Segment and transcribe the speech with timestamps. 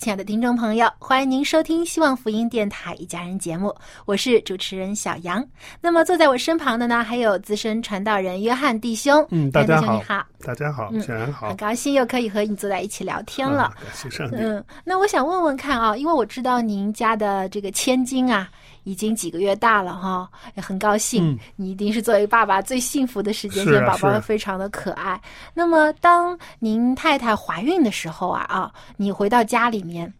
[0.00, 5.46] 亲爱的听众朋友，欢迎您收听希望福音电台一家人节目，我是主持人小杨。
[5.78, 9.22] 那么坐在我身旁的呢，还有资深传道人约翰弟兄。
[9.28, 13.64] 嗯，大家好，你好，大家好，嗯小然好，很高兴又可以和你坐在一起聊天了。
[13.64, 14.36] 啊感谢上帝。
[14.36, 18.50] 嗯，那我想问问看啊，因为我知道您家的这个千金啊，
[18.84, 25.20] 已经几个月大了哈，也很高兴，嗯你一定是作为爸爸最幸福的时间，是啊宝宝非常的可爱。
[25.52, 30.12] 那么，当您太太怀孕的时候啊啊，你回到家里面，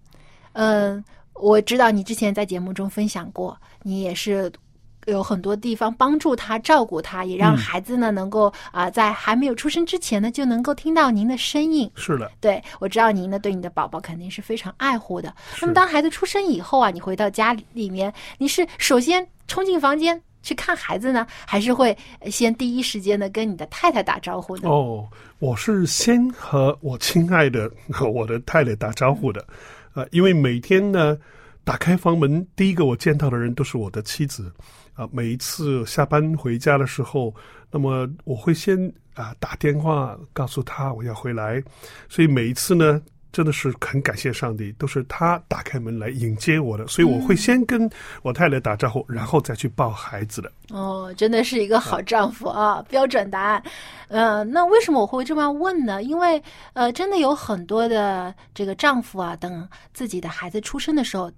[0.53, 4.53] 嗯、我知道你之前在节目中分享过，你也是。
[5.07, 11.91] 有很多地方帮助他、照顾他，也让嗯孩子呢能够啊、在还没有出生之前呢，就能够听到您的声音。
[11.95, 15.35] 是的，对，我知道您呢对你的宝宝肯定是非常爱护的。
[15.61, 24.69] 那么当孩子出生以后啊，你回到家里面，你是首先冲进房间去看孩子呢，还是会呃先第一时间的跟你的太太打招呼呢？
[24.69, 25.07] 哦，
[25.39, 29.47] 我是先和我亲爱的和我的太太打招呼的，
[29.95, 31.17] 呃，因为每天呢，
[31.65, 34.51] 打开房门，第一个我见到的人都是我的妻子，
[35.01, 37.35] 啊、每一次下班回家的时候，
[37.71, 38.77] 那么我会先
[39.15, 41.63] 啊、打电话告诉他我要回来，
[42.09, 43.01] 所以每一次呢。
[43.33, 47.89] 真的是很感谢上帝，都是他打开门来迎接我的，所以我会先跟
[48.23, 50.51] 我太太打招呼，然后再去抱孩子的。
[50.71, 53.63] 哦，真的是一个好丈夫啊，标准答案。
[54.09, 56.03] 呃，那为什么我会这么问呢？
[56.03, 61.31] 因为呃，真的有很多的这个丈夫啊，等自己的孩子出生的时候。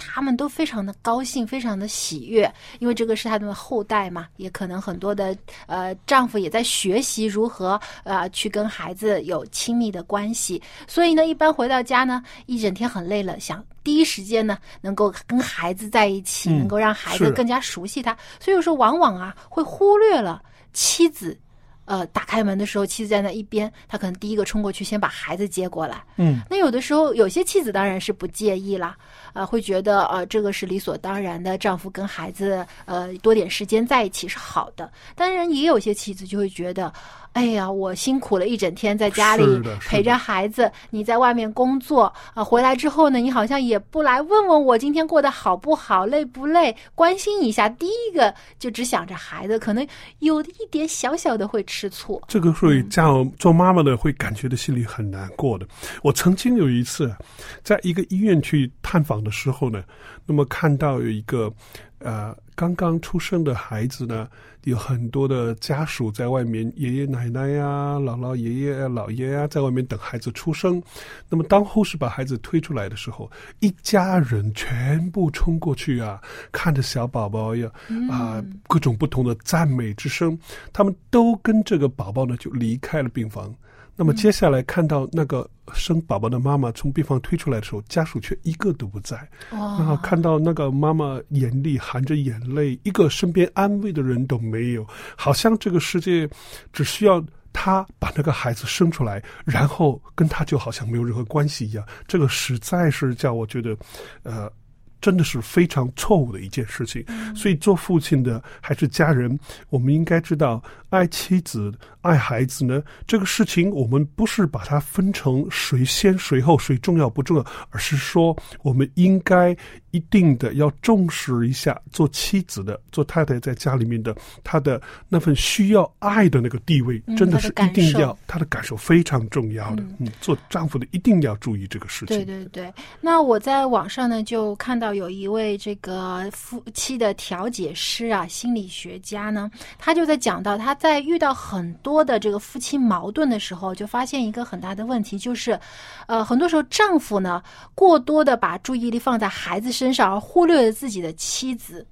[0.00, 21.38] 他们都非常的高兴，非常的喜悦，因为这个是他们的后代嘛，也可能很多的呃丈夫也在学习如何呃去跟孩子有亲密的关系，所以呢，一般回到家呢，一整天很累了，想第一时间呢能够跟孩子在一起，嗯能够让孩子更加熟悉他，所以有时候往往啊会忽略了妻子。
[21.86, 26.04] 呃，打开门的时候，妻子在那一边，他可能第一个冲过去，先把孩子接过来。
[26.18, 28.96] 嗯，那有的时候，有些妻子当然是不介意啦，
[29.32, 34.90] 呃，会觉得呃这个是理所当然的，丈夫跟孩子呃多点时间在一起是好的。
[35.14, 36.92] 当然，也有些妻子就会觉得，
[37.32, 39.44] 哎呀，我辛苦了一整天在家里
[39.80, 47.68] 陪着孩子，你在外面工作啊、回来之后呢，你好像也不来问问我今天过得好不好，累不累，关心一下。
[47.68, 49.86] 第一个就只想着孩子，可能
[50.18, 52.20] 有一点小小的会吃醋。
[52.26, 55.66] 这个会叫做妈妈的会感觉到心里很难过的。
[56.02, 57.14] 我曾经有一次，
[57.62, 59.84] 在一个医院去探访的时候呢，
[60.26, 61.52] 那么看到有一个
[61.98, 64.28] 呃刚刚出生的孩子呢，
[64.64, 70.82] 有很多的家属在外面，爷爷奶奶呀、姥姥爷爷啊、姥爷啊，在外面等孩子出生。
[71.28, 73.30] 那么当护士把孩子推出来的时候，
[73.60, 76.20] 一家人全部冲过去啊，
[76.52, 77.70] 看着小宝宝呀，
[78.10, 80.38] 啊、各种不同的赞美之声，
[80.72, 83.54] 他们都跟这个宝宝呢就离开了病房。
[83.96, 89.28] 那么接下来看到那个生宝宝的妈妈从病房推出来的时候，家属却一个都不在。
[89.50, 96.28] 然后看到那个妈妈眼里含着眼泪，一个身边安慰的人都没有，好像这个世界
[96.72, 97.22] 只需要
[97.52, 101.84] 她把那个孩子生出来，然后跟她就好像没有任何关系一样。
[102.06, 103.76] 这个实在是叫我觉得，
[104.22, 104.50] 呃。
[105.00, 107.04] 真的是非常错误的一件事情。
[107.34, 109.38] 所以，做父亲的还是家人，
[109.68, 119.56] 我们应该知道，爱妻子、爱孩子呢，这个事情我们不是把它分成谁先谁后，谁重要不重要，而是说我们应该
[119.90, 124.14] 一定的要重视一下做妻子的、做太太在家里面的
[124.44, 129.82] 她的那份需要爱的那个地位，真的是一定要她的感受非常重要的。
[129.98, 132.16] 嗯，做丈夫的一定要注意这个事情。
[132.16, 132.72] 对对对。
[133.00, 145.58] 那我在网上呢就看到有一位这个夫妻的调解师啊，心理学家呢，他就在讲到他在遇到很多的这个夫妻矛盾的时候，就发现一个很大的问题，就是，
[146.06, 147.42] 呃，很多时候丈夫呢
[147.74, 151.86] 过多的把注意力放在孩子身上，而忽略了自己的妻子。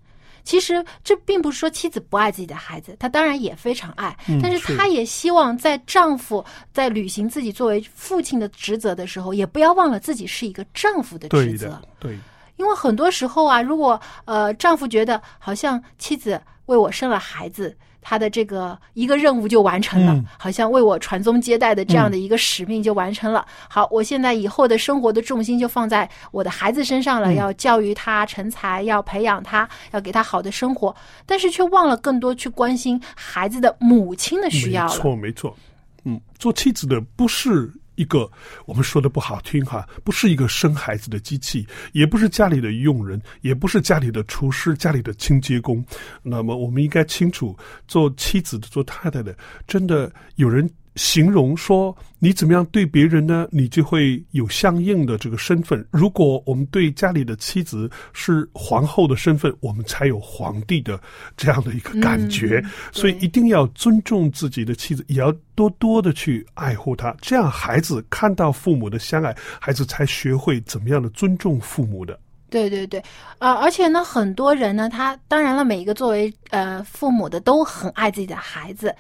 [0.44, 6.43] 其实这并不是说妻子不爱自己的孩子，她当然也非常爱，但是她也希望在丈夫
[6.73, 11.79] 在履行自己作为父亲的职责的时候，也不要忘了自己是一个丈夫的职责。
[11.99, 12.19] 对，
[12.58, 17.75] 因为很多时候啊，如果呃丈夫觉得好像妻子为我生了孩子。
[18.00, 23.44] 他的这个一个任务就完成了，好像为我传宗接代的这样的一个使命就完成了。
[23.69, 30.94] 好，我现在以后的生活的重心就放在我的孩子身上了，要教育他成才，要培养他，要给他好的生活，
[31.26, 34.94] 但是却忘了更多去关心孩子的母亲的需要了。
[34.94, 35.56] 没错，没错。
[36.05, 37.70] 嗯，做妻子的不是。
[37.99, 38.31] 一个
[38.65, 45.85] 我们说的不好听哈，不是一个生孩子的机器，也不是家里的佣人，也不是家里的厨师、家里的清洁工。
[46.23, 47.55] 那么，我们应该清楚，
[47.87, 49.37] 做妻子的、做太太的，
[49.67, 50.71] 真的有人。
[50.99, 53.47] 形容说你怎么样对别人呢？
[53.53, 55.87] 你就会有相应的这个身份。
[55.93, 61.00] 如果我们对家里的妻子是皇后的身份，我们才有皇帝的
[61.37, 62.61] 这样的一个感觉。
[62.91, 67.17] 所以一定要尊重自己的妻子，也要多多的去爱护她。
[67.21, 72.19] 这样孩子看到父母的相爱，孩子才学会怎么样的尊重父母的。
[72.50, 73.03] 对对对，
[73.39, 78.95] 啊，而且呢，很多人呢，他当然了，每一个作为呃父母的都很爱自己的孩子，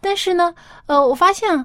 [0.00, 0.54] 但是呢，
[0.86, 1.64] 呃，我发现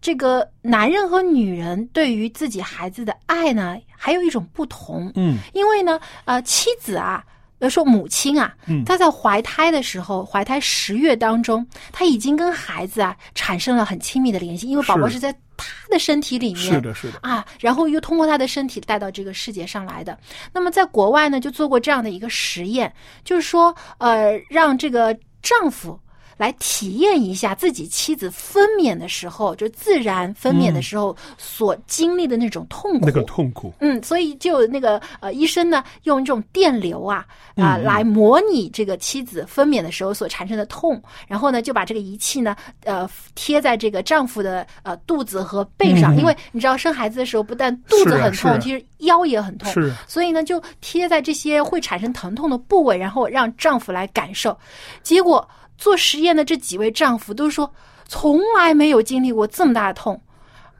[0.00, 5.10] 这个男人和女人对于自己孩子的爱呢，还有一种不同。
[5.14, 7.24] 嗯，因为呢，呃，妻子啊，
[7.60, 15.34] 要说母亲啊，嗯，她在怀胎的时候，怀胎十月当中，她已经跟孩子啊产生了很亲密的联系，因为宝宝是在。
[15.82, 20.18] 他的身体里面是的，是的啊，然后又通过他的身体带到这个世界上来的。
[20.52, 22.92] 那么在国外呢，就做过这样的一个实验，
[23.24, 25.98] 就是说，呃，让这个丈夫。
[26.36, 33.06] 来体验一下自己妻子分娩的时候，就自然分娩的时候所经历的那种痛苦。
[33.06, 33.72] 那个痛苦。
[33.80, 37.24] 嗯，所以就那个呃，医生呢用这种电流啊
[37.56, 49.92] 啊来模拟这个妻子分娩的时候所产生的痛，然后呢就把这个仪器呢呃贴在这个丈夫的呃肚子和背上，因为你知道生孩子的时候不但肚子很痛，其实腰也很痛，是。
[50.06, 54.56] 所以呢就贴在这些会产生疼痛的部位，然后让丈夫来感受，
[55.02, 55.48] 结果。
[55.82, 57.74] 做实验的这几位丈夫都说，
[58.06, 60.22] 从来没有经历过这么大的痛，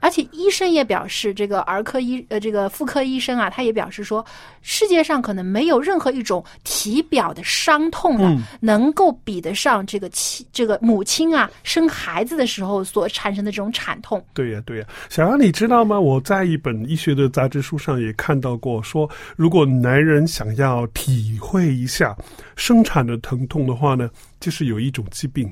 [0.02, 4.26] 而且医生也表示，这个儿科医呃这个妇科医生啊，他也表示说，
[4.60, 14.20] 世界上可能没有任何一种体表的伤痛了，能够比得上这个妻这个母亲啊生孩子的时候所产生的这种产痛。
[14.34, 16.00] 对呀，对呀，小杨，你知道吗？
[16.00, 22.16] 我在一本医学的杂志书上也看到过，说如果男人想要体会一下
[22.56, 24.10] 生产的疼痛的话呢？
[24.40, 25.48] 就是有一种疾病，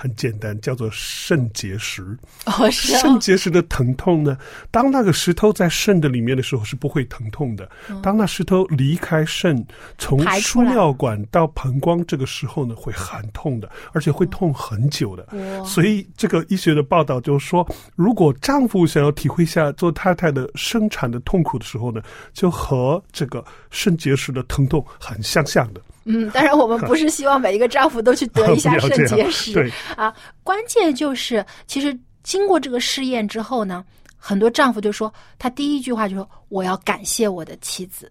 [0.00, 2.16] 很简单，叫做肾结石。
[2.46, 4.38] 哦，是肾结石的疼痛呢？
[4.70, 7.68] 当那个石头在肾的里面的时候是不会疼痛的。
[8.00, 9.66] 当那石头离开肾，
[9.98, 15.26] 从输尿管到膀胱，这个时候呢会很痛的，而且会痛很久的。
[15.64, 22.00] 所以这个医学的报道就是说，如果丈夫想要体会一下做太太的生产的痛苦的时候呢，
[22.32, 25.80] 就和这个肾结石的疼痛很相像的。
[26.10, 29.70] 嗯，当然，我们不是希望每一个丈夫都去得一下 肾结石。
[29.94, 30.12] 啊，
[30.42, 33.84] 关键就是，其实经过这个试验之后呢，
[34.16, 38.10] 很多丈夫就说，他第一句话就说：“我要感谢我的妻子，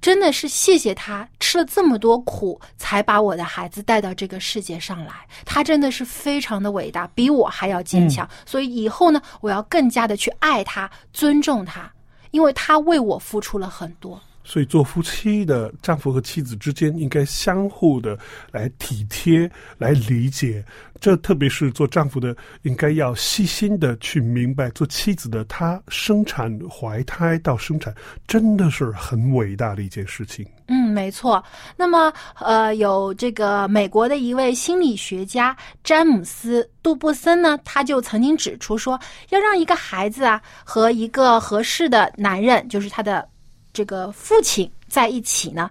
[0.00, 5.26] 真的是谢谢他吃了这么多苦，才把我的孩子带到这个世界上来。
[5.44, 8.28] 他真的是非常的伟大，比我还要坚强。
[8.46, 11.90] 所以以后呢，我要更加的去爱他，尊重他，
[12.30, 18.18] 因为他为我付出了很多。”所以，做夫妻的丈夫和妻子之间应该相互的
[18.52, 20.62] 来体贴、来理解。
[21.00, 27.94] 这特别是做丈夫的，应该要细心的去明白；做妻子的，她生产、怀胎到生产，
[28.26, 30.46] 真的是很伟大的一件事情。
[30.68, 31.42] 嗯，没错。
[31.76, 32.10] 那么，
[32.40, 38.98] 呃，有这个美国的一位心理学家詹姆斯·杜布森呢，他就曾经指出说，
[39.28, 43.28] 要让一个孩子啊和一个合适的男人，就是他的。
[43.74, 45.70] 这个父亲在一起呢，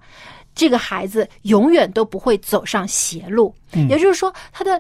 [0.54, 3.56] 这个孩子永远都不会走上邪路。
[3.90, 4.80] 也就是说，他的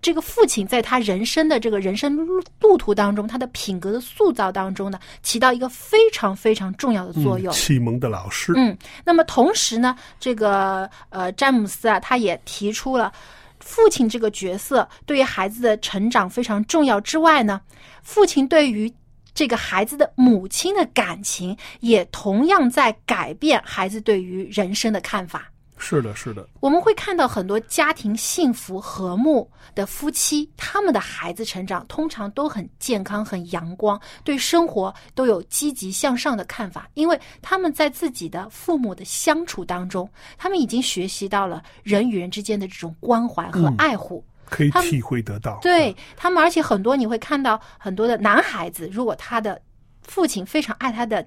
[0.00, 7.54] 这个父亲在他人生的这个人生路路途当中，他的品格的塑造当中呢，起到一个非常非常重要的作用。
[7.54, 8.52] 启蒙的老师。
[8.56, 13.12] 嗯，那么同时呢，这个呃詹姆斯啊，他也提出了
[13.60, 17.60] 父亲这个角色对于孩子的成长非常重要之外呢，
[18.02, 18.92] 父亲对于
[19.34, 25.48] 这个孩子的母亲的感情也同样在改变孩子对于人生的看法。
[25.84, 40.08] 是的，是的，我们会看到很多家庭幸福和睦的夫妻，他们的孩子成长通常都很健康、很阳光，对生活都有积极向上的看法，因为他们在自己的父母的相处当中，
[40.38, 44.24] 他们已经学习到了人与人之间的这种关怀和爱护。
[44.52, 45.58] 可以体会得到。
[45.62, 49.60] 对他们，而且很多你会看到很多的男孩子，如果他的
[50.02, 51.26] 父亲非常爱他的。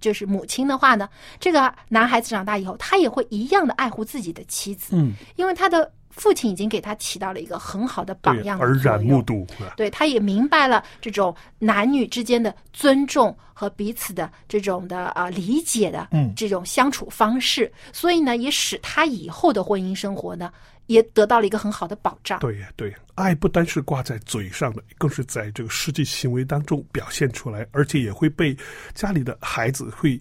[0.00, 1.08] 就是母亲的话呢，
[1.40, 9.46] 这个男孩子长大以后，他也会一样的爱护自己的妻子，嗯，因为他的父亲已经给他起到了一个很好的榜样耳染目睹。
[9.76, 16.06] 对，他也明白了这种男女之间的尊重和彼此的这种的啊理解的
[16.36, 20.52] 这种相处方式，所以呢，也使他以后的婚姻生活呢。
[20.88, 22.40] 也得到了一个很好的保障。
[22.40, 28.56] 对呀，对，爱不单是挂在嘴上的，更是在这个实际行为当中表现出来，而且也会被
[28.94, 30.18] 家里的孩子会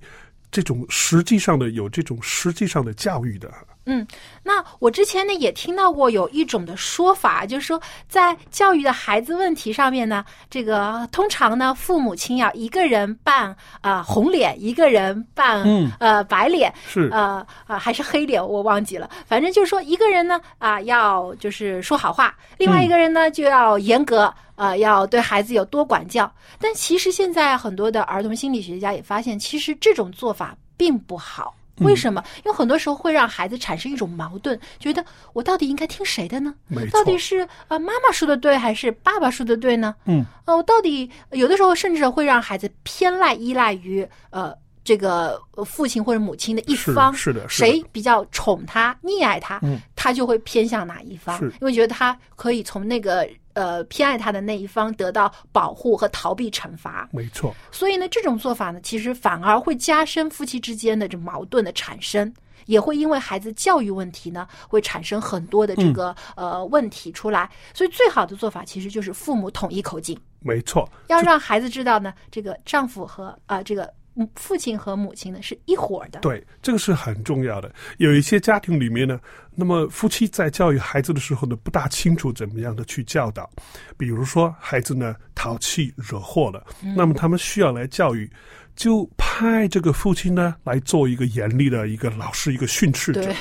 [0.51, 3.49] 这种实际上的有这种实际上的教育的。
[3.89, 4.05] 嗯，
[4.43, 15.63] 那我之前呢也听到过有一种的说法，就是说在教育的孩子问题上面呢，这个通常呢父母亲要一个人扮啊红脸，一个人扮
[16.01, 26.29] 呃白脸，是呃啊还是黑脸我忘记了，反正就是说一个人呢啊要就是说好话，另外一个人呢就要严格啊要对孩子有多管教。
[26.59, 31.53] 但其实现在很多的儿童心理学家也发现，其实这种做法并不好。
[31.79, 32.23] 为什么？
[32.45, 35.03] 因为很多时候会让孩子产生一种矛盾，觉得
[35.33, 36.53] 我到底应该听谁的呢？
[36.91, 39.93] 到底是呃妈妈说的对，还是爸爸说的对呢？
[40.05, 44.53] 嗯，呃，我到底有的时候甚至会让孩子偏赖依赖于呃
[44.83, 49.61] 这个父亲或者母亲的一方，是的，谁比较宠他、溺爱他，
[49.95, 53.27] 他就会偏向哪一方，因为觉得他可以从那个。
[53.57, 57.55] 呃，偏爱他的那一方得到保护和逃避惩罚，没错。
[57.71, 62.31] 所以呢，这种做法呢，其实反而会加深夫妻之间的这矛盾的产生，
[62.67, 67.49] 也会因为孩子教育问题呢，会产生很多的这个呃问题出来。
[67.73, 70.87] 所以，最好的做法其实就是父母统一口径，没错。
[71.07, 73.91] 要让孩子知道呢，这个丈夫和啊这个。
[74.35, 77.71] 父亲和母亲呢是一伙的，对，这个是很重要的。
[77.97, 79.19] 有一些家庭里面呢，
[79.55, 83.49] 那么夫妻在教育孩子的时候呢，不大清楚怎么样的去教导。
[83.97, 88.29] 比如说，孩子呢淘气惹祸了，那么他们需要来教育，
[88.75, 93.33] 就派这个父亲呢来做一个严厉的一个老师，一个训斥者，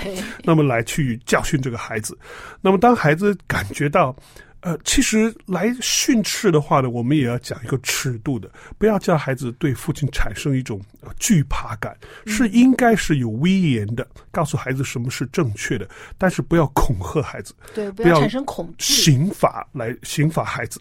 [0.44, 2.18] 那么来去教训这个孩子。
[2.60, 4.14] 那么当孩子感觉到。
[4.60, 10.80] 呃，其实来训斥的话呢，我们也要讲一个尺度的，不要叫孩子对父亲产生一种
[11.20, 11.96] 惧怕感，
[12.26, 20.80] 是应该是有威严的，告诉孩子什么是正确的，但是不要恐吓孩子，对，不要产生恐惧，刑法来刑罚孩子，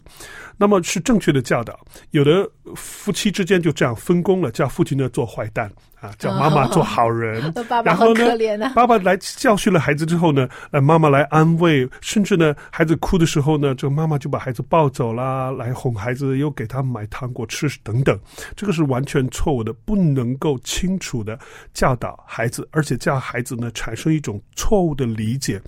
[0.56, 1.78] 那么是正确的教导。
[2.10, 5.70] 有的夫妻之间就这样分工了，叫父亲呢做坏蛋。
[6.06, 7.52] 啊， 叫妈妈做好人，
[7.84, 18.18] 然后呢，爸爸来教训了孩子之后呢，呃，妈妈来安慰，甚至呢，孩子哭的时候呢，这个妈妈就把孩子抱走啦，来哄孩子，又给他买糖果吃等等，
[18.54, 21.38] 这个是完全错误的，不能够清楚的
[21.74, 25.60] 教导孩子，而且叫孩子呢产生一种错误的理解，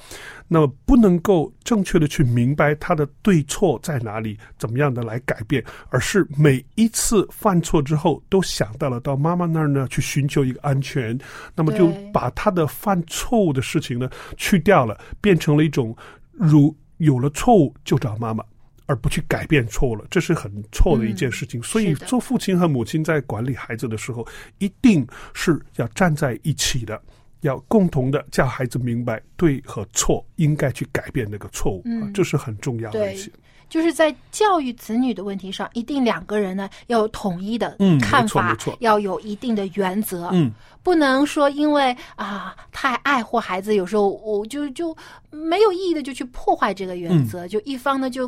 [0.48, 11.16] 那么不能够正确的去明白他的对错在哪里，怎么样的来改变，而是每一次犯错之后都想到了到妈妈那儿呢去寻求一个安全，
[11.54, 15.94] 那么就把他的犯错误的事情呢去掉了，变成了一种
[16.32, 18.42] 如有了错误就找妈妈，
[18.86, 21.62] 而不去改变错误了，这是很错的一件事情。
[21.62, 24.26] 所以做父亲和母亲在管理孩子的时候，
[24.58, 27.00] 一定是要站在一起的，
[27.40, 33.30] 要共同的叫孩子明白对和错，应该去改变那个错误，这是很重要的一些。
[33.68, 40.50] 就是在教育子女的问题上，一定两个人呢要有统一的看法，要有一定的原则，嗯，
[40.82, 44.96] 不能说因为啊太爱护孩子，有时候我就就
[45.30, 48.26] 没有意义的就去破坏这个原则，就一方呢就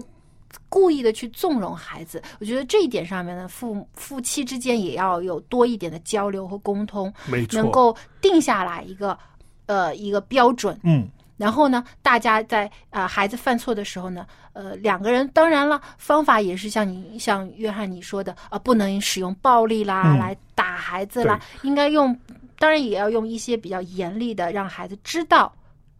[0.68, 2.22] 故意的去纵容孩子。
[2.38, 9.18] 我觉得这一点上面呢，父夫妻之间也要有多一点的交流和沟通，没错，能够定下来一个
[9.66, 11.08] 呃一个标准，嗯。
[11.36, 22.14] 然后呢，大家在啊孩子犯错的时候呢，呃两个人当然了，方法也是像你像约翰你说的啊，不能使用暴力啦来打孩子啦，应该用
[22.58, 25.50] 当然也要用一些比较严厉的，让孩子知道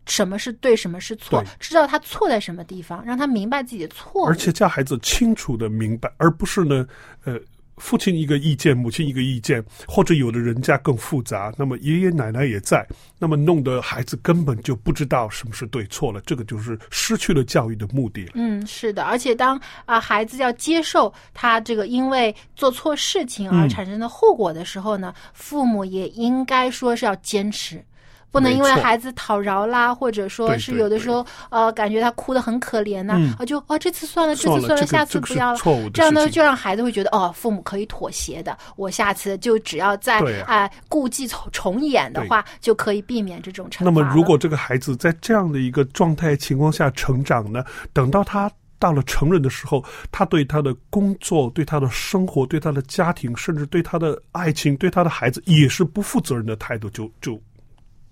[0.07, 4.26] 什么是对，什么是错，知道他错在什么地方，让他明白自己的错误。
[4.26, 6.87] 而且叫孩子清楚的明白，而不是呢，
[7.25, 7.38] 呃，
[7.76, 12.87] 父亲一个意见，母亲一个意见，或者有的人家更复杂，那么爷爷奶奶也在，
[13.19, 18.33] 那么弄得孩子根本就不知道什么是对错了，这个就是失去了教育的目的了。
[18.35, 27.83] 嗯，是的，而且当啊、孩子要接受他这个因为做错事情而嗯产生的后果的时候呢，父母也应该说是要坚持。
[28.31, 33.35] 不能因为孩子讨饶啦，或者说是有的时候呃感觉他哭得很可怜呐、嗯。
[33.39, 35.59] 啊就哦这次算了，这次算了，下次不要了。
[35.93, 40.47] 这样呢，就让孩子会觉得哦，父母可以妥协的，我下次就只要在对啊。
[40.49, 57.41] 哎故伎重重演的话，就可以避免这种惩罚那么，如果这个孩子在这样的一个状态情况下成长呢，等到他到了成人的时候，他对他的工作、对他的生活、对他的家庭，甚至对他的爱情、对他的孩子，也是不负责任的态度，就就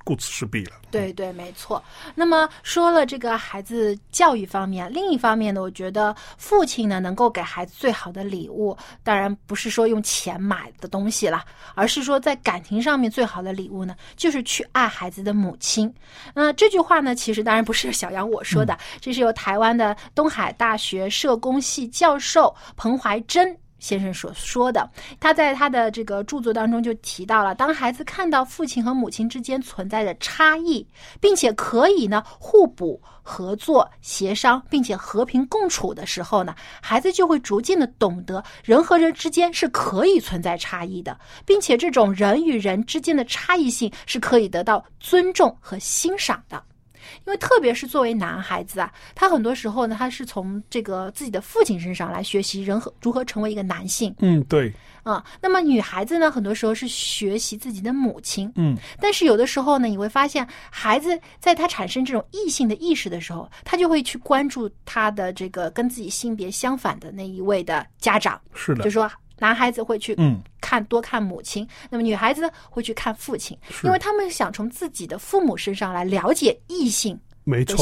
[0.09, 0.73] 顾此失彼了。
[0.91, 1.85] 对对，没错。
[2.15, 15.93] 那么说了这个孩子教育方面，另一方面呢，我觉得父亲呢能够给孩子最好的礼物，当然不是说用钱买的东西了，而是说在感情上面最好的礼物呢，就是去爱孩子的母亲。
[16.33, 23.55] 那这句话呢，其实当然不是小杨我说的，这是由台湾的东海大学社工系教授彭怀珍。
[23.79, 24.89] 先生所说的，
[25.21, 30.87] 他在他的这个著作当中就提到了，当孩子看到父亲和母亲之间存在的差异，
[31.21, 46.63] 并且可以呢互补、合作、协商，并且和平共处的时候呢，孩子就会逐渐的懂得人和人之间是可以存在差异的，并且这种人与人之间的差异性是可以得到尊重和欣赏的。
[47.27, 54.73] 因为特别是作为男孩子啊，他很多时候呢，他是从这个自己的父亲身上来学习人和如何成为一个男性嗯，对，
[55.03, 58.53] 啊、那么女孩子呢，很多时候是学习自己的母亲。
[58.57, 68.85] 嗯，但是有的时候呢，你会发现，孩子在他产生这种异性的意识的时候，他就会去关注他的这个跟自己性别相反的那一位的家长，是的。
[68.85, 77.77] 就，说男孩子会去嗯，看多看母亲，那么女孩子呢会去看父亲，因为他们想从自己的父母身上来了解异性的没错。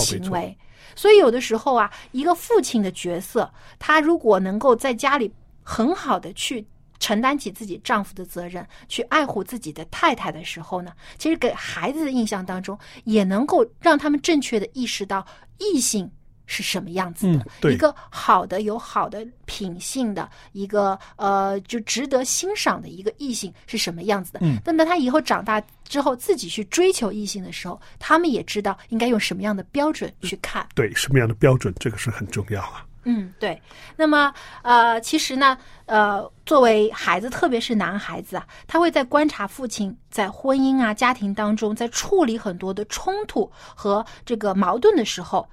[0.95, 5.31] 所以有的时候啊，一个父亲的角色，他如果能够在家里
[5.63, 6.65] 很好的去
[6.99, 15.27] 承担起自己丈夫的责任，去爱护自己的太太的时候呢，其实给孩子的印象当中，也能够让他们正确的意识到
[15.59, 16.11] 异性。
[16.47, 17.27] 是什么样子
[17.61, 17.73] 的？
[17.73, 24.41] 一个好的、有好的品性的一个呃，就值得欣赏的一个异性是什么样子的？
[24.43, 30.67] 嗯那么他以后长大之后自己去追求异性的时候，他们也知道应该用什么样的标准去看。
[30.75, 32.85] 对，什么样的标准，这个是很重要啊。
[33.09, 33.61] 嗯，对。
[33.95, 45.49] 那么，呃，其实呢，呃，作为孩子，特别是男孩子啊，他会在观察父亲在婚姻啊、家庭当中，在处理很多的冲突和这个矛盾的时候，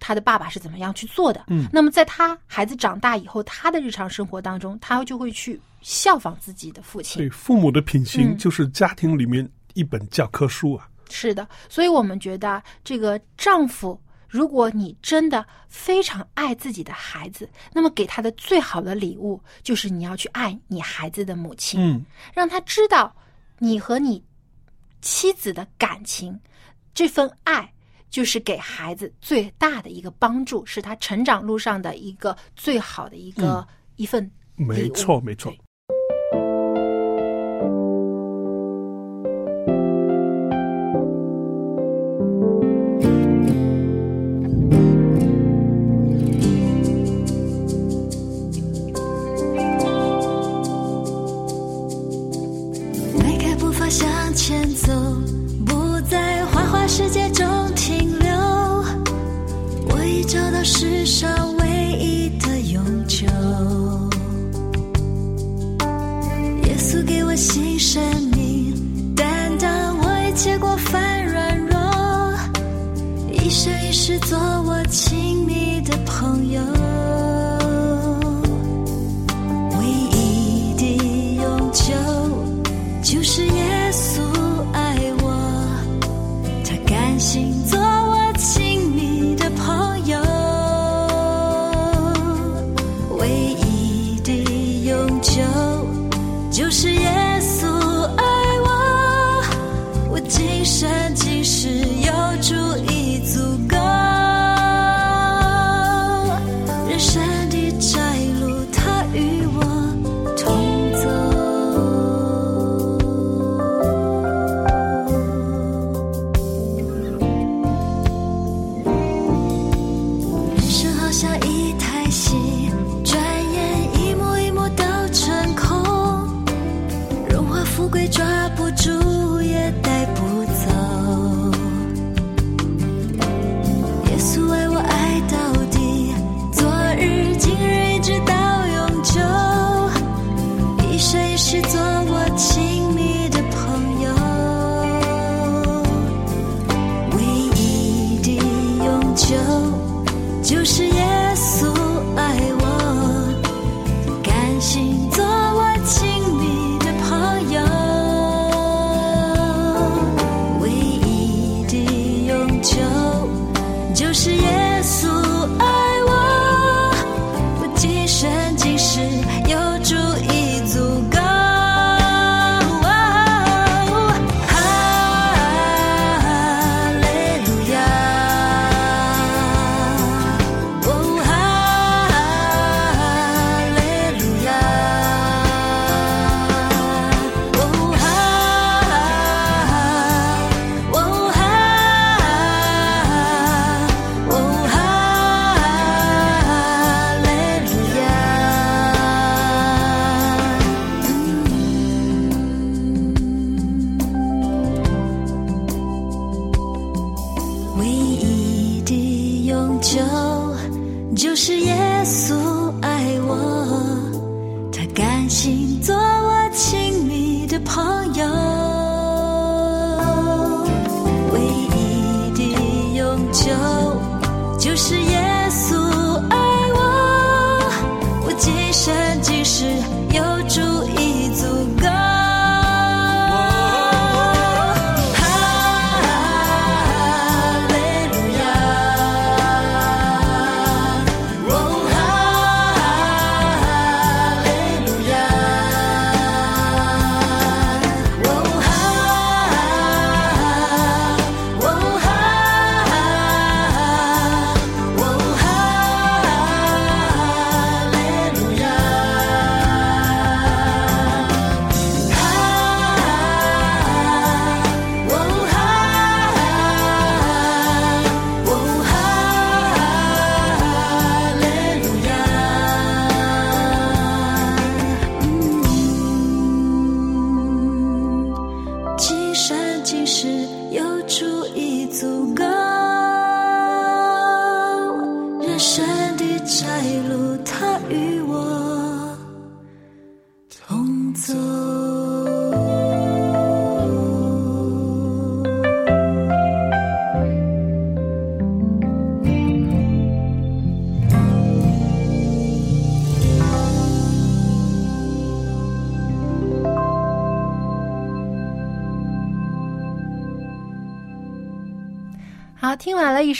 [0.00, 1.44] 他的爸爸是怎么样去做的。
[1.48, 7.30] 嗯那么在他孩子长大以后，他的日常生活当中，他就会去效仿自己的父亲对，。
[7.30, 10.88] 父母的品行嗯就是家庭里面一本教科书啊。
[11.10, 23.14] 是的，所以我们觉得啊这个丈夫，如果你真的非常爱自己的孩子，那么给他的最好的礼物就是你要去爱你孩子的母亲，嗯，让他知道
[23.58, 24.24] 你和你
[25.02, 26.38] 妻子的感情，
[26.94, 27.70] 这份爱。
[28.10, 35.54] 就是给孩子最大的一个帮助，是他成长路上的一个最好的一个、一份没错，没错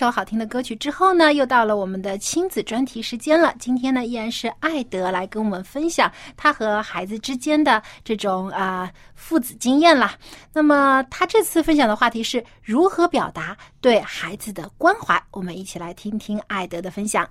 [0.00, 3.54] 首好听的歌曲之后呢，又到了我们的亲子专题时间了。
[3.58, 10.14] 今天呢，依然是艾德来跟我们分享他和孩子之间的这种啊、父子经验啦。
[10.54, 17.28] 那么他这次分享的话题是如何表达对孩子的关怀，我们一起来听听艾德的分享。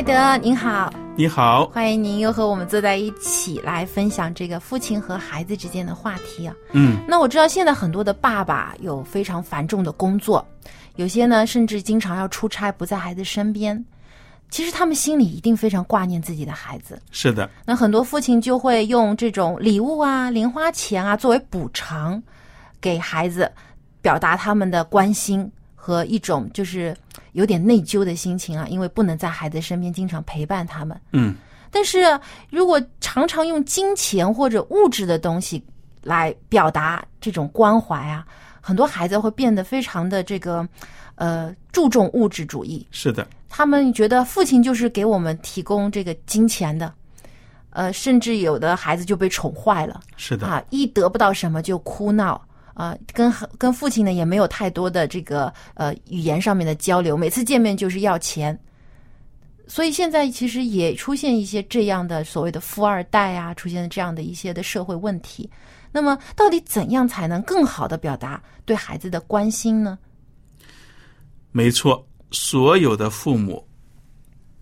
[0.00, 6.54] 艾德您好，你好，欢迎您又和我们坐在一起来分享这个父亲和孩子之间的话题啊。
[6.72, 10.42] 嗯，那我知道现在很多的爸爸有非常繁重的工作，
[10.96, 13.84] 有些呢甚至经常要出差不在孩子身边。
[14.48, 16.98] 其实他们心里一定非常挂念自己的孩子。
[17.10, 22.22] 是的，那很多父亲就会用这种礼物啊、零花钱啊作为补偿，
[22.80, 23.52] 给孩子
[24.00, 26.96] 表达他们的关心和一种就是
[27.32, 31.00] 有点内疚的心情啊，因为不能在孩子身边经常陪伴他们。
[31.12, 31.34] 嗯，
[31.70, 32.18] 但是
[32.50, 35.62] 如果常常用金钱或者物质的东西
[36.02, 38.26] 来表达这种关怀啊，
[38.60, 40.66] 很多孩子会变得非常的这个
[41.14, 42.86] 呃注重物质主义。
[42.90, 46.92] 是的，他们觉得父亲就是给我们提供这个金钱的，
[47.70, 50.00] 呃，甚至有的孩子就被宠坏了。
[50.16, 52.40] 是的，啊，一得不到什么就哭闹
[52.80, 58.58] 啊，跟跟父亲呢也没有太多的这个呃语言上面的交流，每次见面就是要钱。
[59.68, 65.48] 所以现在其实也出现一些这样的所谓的富二代啊，出现这样的一些的社会问题。
[65.92, 69.98] 那么，到底怎样才能更好的表达对孩子的关心呢？
[71.52, 73.62] 没错，所有的父母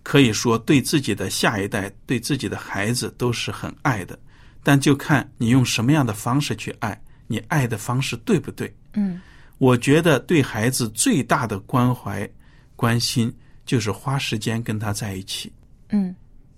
[0.03, 4.19] 可以说对自己的下一代、对自己的孩子都是很爱的，
[4.63, 8.75] 但就看你用什么样的方式去爱，你爱的方式对不对？
[8.95, 9.21] 嗯
[9.59, 12.29] 我觉得对孩子最大的关怀、
[12.75, 13.33] 关心
[13.65, 15.53] 就是花时间跟他在一起。
[15.91, 16.15] 嗯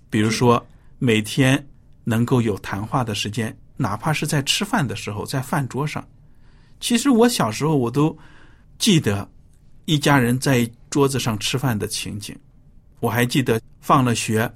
[0.09, 0.63] 比如说，
[0.97, 1.63] 每天
[2.03, 6.07] 能够有谈话的时间，哪怕是在吃饭的时候，在饭桌上。
[6.79, 8.17] 其实我小时候我都
[8.77, 9.27] 记得
[9.85, 12.37] 一家人在桌子上吃饭的情景。
[12.99, 14.51] 我还记得放了学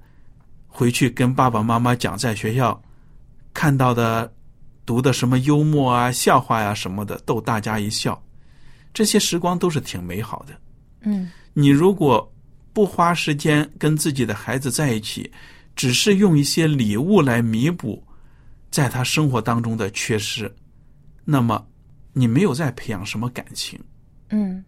[0.67, 2.80] 回去跟爸爸妈妈讲在学校
[3.54, 4.32] 看到的、
[4.86, 8.21] 读的什么幽默啊、笑话呀、什么的，逗大家一笑。
[8.93, 10.54] 这些时光都是挺美好的。
[11.02, 12.32] 嗯，你如果
[12.71, 15.32] 不花时间跟自己的孩子在一起，
[15.76, 18.02] 只是用一些礼物来弥补
[18.71, 20.54] 在他生活当中的缺失，
[21.24, 21.65] 那么
[22.13, 23.80] 你没有在培养什么感情。
[24.30, 24.63] 嗯，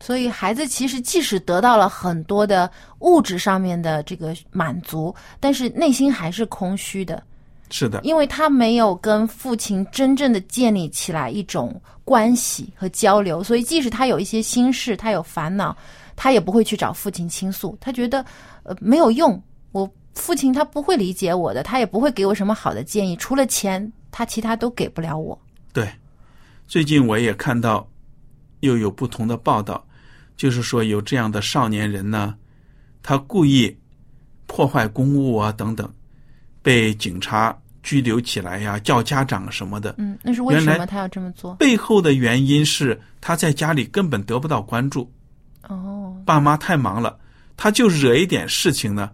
[0.00, 7.22] 所以孩子其实即使得到了很多的物质上面的这个满足，但是内心还是空虚的，
[7.72, 15.74] 是的，因为他没有跟父亲真正的建立起来一种关系和交流，所以即使他有一些心事，他有烦恼，
[16.14, 18.22] 他也不会去找父亲倾诉，他觉得
[18.62, 25.40] 呃没有用，我父亲他不会理解我的，他也不会给我什么好的建议，除了钱，他其他都给不了我。
[25.72, 25.90] 对，
[26.68, 27.88] 最近我也看到
[28.60, 29.82] 又有不同的报道，
[30.36, 32.34] 就是说有这样的少年人呢，
[33.02, 33.74] 他故意
[34.46, 35.90] 破坏公务啊等等，
[36.60, 39.94] 被警察拘留起来呀，叫家长什么的。
[39.98, 41.54] 嗯，那是为什么他要这么做？
[41.56, 45.10] 背后的原因是他在家里根本得不到关注，
[45.68, 47.18] 哦，爸妈太忙了，
[47.56, 49.10] 他就惹一点事情呢，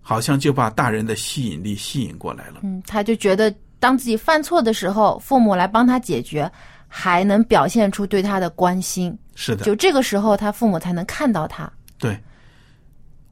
[0.00, 2.60] 好像就把大人的吸引力吸引过来了。
[2.62, 6.50] 嗯，他就觉得当自己犯错的时候，父母来帮他解决，
[6.88, 11.70] 还能表现出对他的关心，是的，就这个时候他父母才能看到他。
[11.98, 12.18] 对，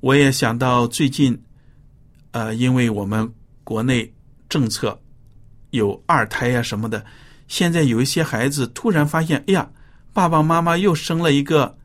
[0.00, 1.36] 我也想到最近，
[2.30, 3.28] 呃，因为我们
[3.64, 4.12] 国内
[4.48, 4.98] 政策
[5.70, 7.04] 有二胎呀、什么的，
[7.48, 9.68] 现在有一些孩子突然发现，哎呀，
[10.12, 11.76] 爸爸妈妈又生了一个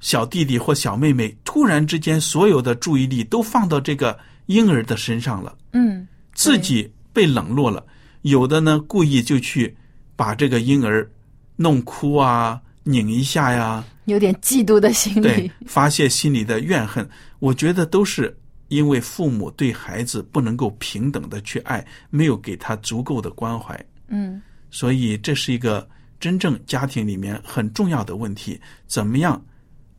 [0.00, 7.84] 小弟弟或小妹妹，突然之间所有的注意力都放到这个婴儿的身上了，嗯，自己被冷落了。
[8.22, 9.76] 有的呢，故意就去
[10.16, 11.08] 把这个婴儿
[11.56, 18.36] 弄哭啊、拧一下呀，有点嫉妒的心对理。，发泄心里的怨恨，我觉得都是
[18.68, 28.60] 因为父母对孩子不能够平等的去爱，没有给他足够的关怀，嗯所以这是一个真正家庭里面很重要的问题。
[28.86, 29.40] 怎么样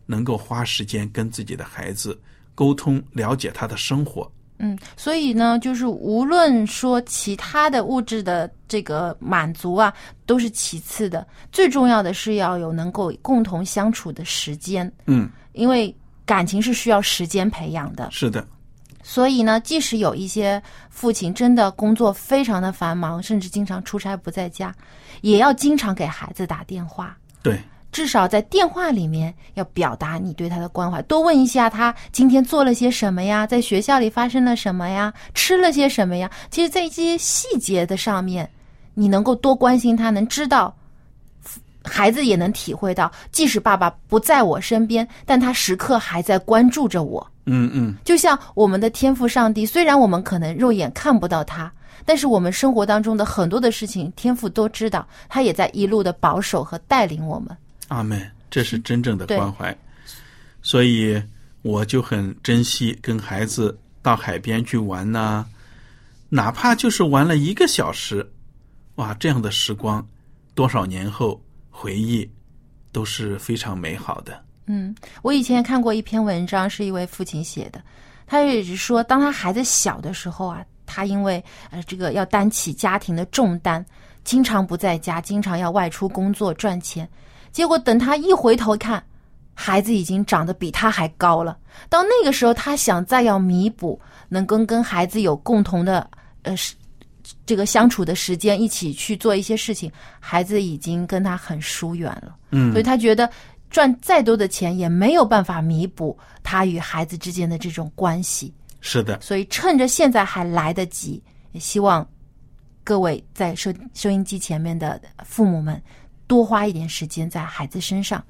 [0.05, 2.19] 能够花时间跟自己的孩子
[2.53, 4.29] 沟通，了解他的生活？
[4.59, 9.93] 嗯，所以呢，就是无论说其他的物质的这个满足啊，
[10.25, 18.09] 都是其次的，最重要的是要有能够共同相处的时间，嗯，因为感情是需要时间培养的。
[18.11, 18.45] 是的，
[19.09, 24.75] 所以呢，即使有一些父亲真的工作非常的繁忙，甚至经常出差不在家，
[25.21, 27.15] 也要经常给孩子打电话。
[27.41, 27.57] 对，
[27.89, 36.29] 至少在电话里面要表达你对他的关怀，多问一下他今天做了些什么呀，在学校里发生了什么呀，吃了些什么呀。
[36.51, 38.49] 其实，在一些细节的上面，
[38.93, 40.75] 你能够多关心他，能知道，
[41.81, 47.25] 孩子也能体会到，即使爸爸不在我身边，但他时刻还在关注着我。
[47.47, 51.71] 嗯嗯，就像我们的天赋上帝，虽然我们可能肉眼看不到他，
[52.05, 57.55] 但是我们生活当中的很多的事情，天赋都知道，他也在一路的保守和带领我们。
[57.87, 59.75] 阿门，这是真正的关怀。
[60.61, 61.21] 所以
[61.61, 65.45] 我就很珍惜跟孩子到海边去玩呐、
[66.27, 68.29] 哪怕就是玩了一个小时，
[68.95, 70.05] 哇，这样的时光，
[70.53, 72.29] 多少年后回忆
[72.91, 74.43] 都是非常美好的。
[74.67, 77.81] 嗯，我以前也看过一篇文章，是一位父亲写的，
[78.25, 83.83] 他也是说，当他孩子小的时候啊，他因为呃这个要担起家庭的重担，
[84.23, 87.07] 经常不在家，经常要外出工作赚钱，
[87.51, 89.01] 结果等他一回头看，
[89.53, 91.57] 孩子已经长得比他还高了。
[91.89, 96.07] 到那个时候，他想再要弥补，能跟跟孩子有共同的
[96.41, 96.53] 呃
[97.45, 102.35] 这个相处的时间，一起去做一些事情，孩子已经跟他很疏远了。
[102.51, 103.29] 嗯所以他觉得
[103.69, 108.53] 赚再多的钱也没有办法弥补他与孩子之间的这种关系。
[108.79, 112.07] 是的，所以趁着现在还来得及，也希望
[112.83, 115.81] 各位在收收音机前面的父母们
[116.27, 118.23] 多花一点时间在孩子身上，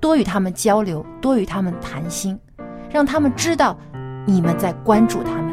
[0.00, 2.38] 多与他们交流，多与他们谈心，
[2.90, 3.78] 让他们知道
[4.26, 5.49] 你们在关注他们。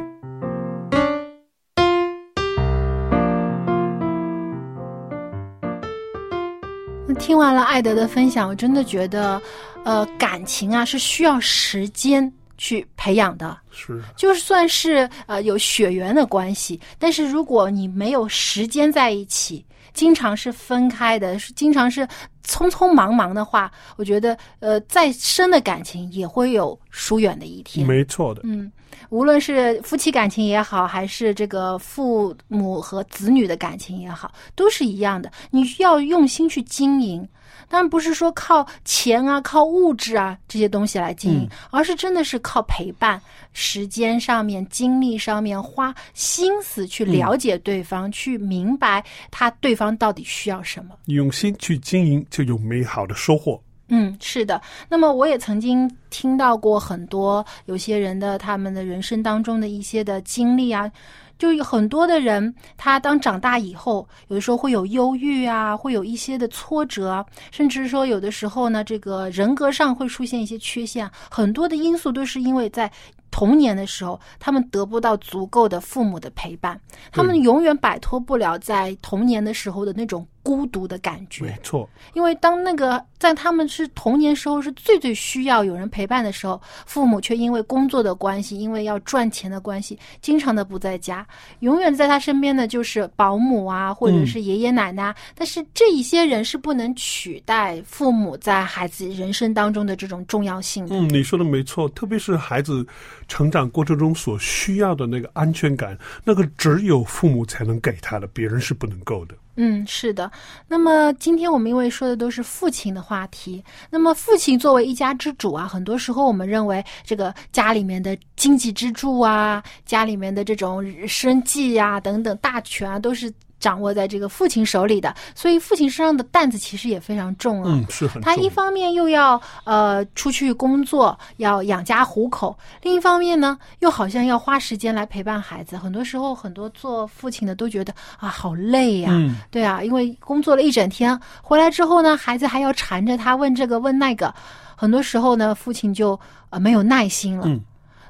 [7.20, 9.42] 听完了艾德的分享，我真的觉得，
[9.84, 13.58] 呃，感情啊是需要时间去培养的。
[13.72, 19.66] 是就算是呃有血缘的关系，但是如果你没有时间在一起，
[19.98, 22.08] 经常是分开的，是经常是
[22.46, 27.86] 匆匆忙忙的话，我觉得呃，再深的感情也会有疏远的一天。
[27.86, 28.42] 没错的。
[28.44, 28.72] 嗯，
[29.10, 35.32] 无论是夫妻感情也好，还是这个父母和子女的感情也好，都是一样的。
[35.50, 37.28] 你需要用心去经营，
[37.70, 43.22] 当然不是说靠钱啊、靠物质啊这些东西来经营，而是真的是靠陪伴、
[43.54, 50.96] 时间上面、精力上面花心思去了解对方，去明白他对方到底需要什么。
[51.06, 53.62] 用心去经营，就有美好的收获。
[53.90, 54.62] 嗯，是的。
[54.90, 60.92] 那么我也曾经听到过很多有些人的他们的人生当中的一些的经历啊，
[61.38, 72.92] 就有很多的人，他当长大以后，有的时候会有忧郁啊，会有一些的挫折，甚至说有的时候呢，这个人格上会出现一些缺陷，很多的因素都是因为在。
[73.30, 76.80] 童年的时候，他们得不到足够的父母的陪伴，
[77.12, 81.44] 他们永远摆脱不了在童年的时候的那种孤独的感觉。
[81.44, 91.28] 没错，因为当那个在他们是童年时候是最最需要有人陪伴的时候，父母却因为工作的关系，因为要赚钱的关系，经常的不在家，
[91.60, 95.14] 永远在他身边的就是保姆啊，或者是爷爷奶奶。
[95.36, 100.96] 但是这一些人是不能取代父母在孩子人生当中的这种重要性的。
[100.96, 102.88] 嗯，你说的没错，特别是孩子
[103.28, 109.36] 成长过程中所需要的那个安全感，那个只有父母才能给他的，别人是不能够的。
[109.60, 110.32] 嗯，是的。
[110.68, 127.72] 那么今天我们因为说的都是父亲的话题，那么父亲作为一家之主啊，很多时候我们认为这个家里面的经济支柱啊，家里面的这种生计呀等等大权啊，都是掌握在这个父亲手里的，所以父亲身上的担子其实也非常重啊。
[127.74, 128.22] 嗯，是很重。
[128.22, 135.76] 他一方面又要呃出去工作，要养家糊口；另一方面呢，又好像要花时间来陪伴孩子。
[135.78, 139.10] 很多时候，很多做父亲的都觉得啊，好累呀。
[139.12, 144.34] 嗯，对啊，因为工作了一整天，回来之后呢，孩子还要缠着他问这个问那个，
[144.76, 146.20] 很多时候呢，父亲就
[146.52, 147.46] 呃没有耐心了。
[147.48, 147.60] 嗯，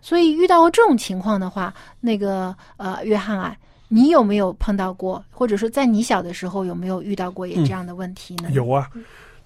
[0.02, 3.56] 所以遇到过这种情况的话，那个呃，约翰啊。
[3.88, 8.50] 你有没有碰到过，或者说在你小的时候有没有遇到过也这样的问题呢？
[8.52, 8.90] 有啊，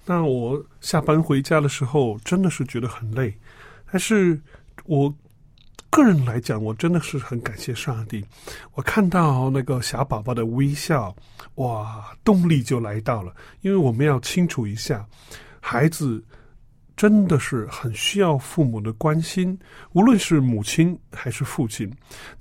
[0.04, 3.32] 那我下班回家的时候真的是觉得很累，
[3.90, 4.40] 但是
[4.84, 5.12] 我
[5.90, 8.24] 个人来讲，我真的是很感谢上帝。
[8.74, 11.14] 我看到那个小宝宝的微笑，
[11.56, 13.32] 哇，动力就来到了。
[13.60, 15.06] 因为我们要清楚一下，
[15.60, 16.24] 孩子
[17.02, 19.58] 真的是很需要父母的关心，
[19.92, 21.92] 无论是母亲还是父亲。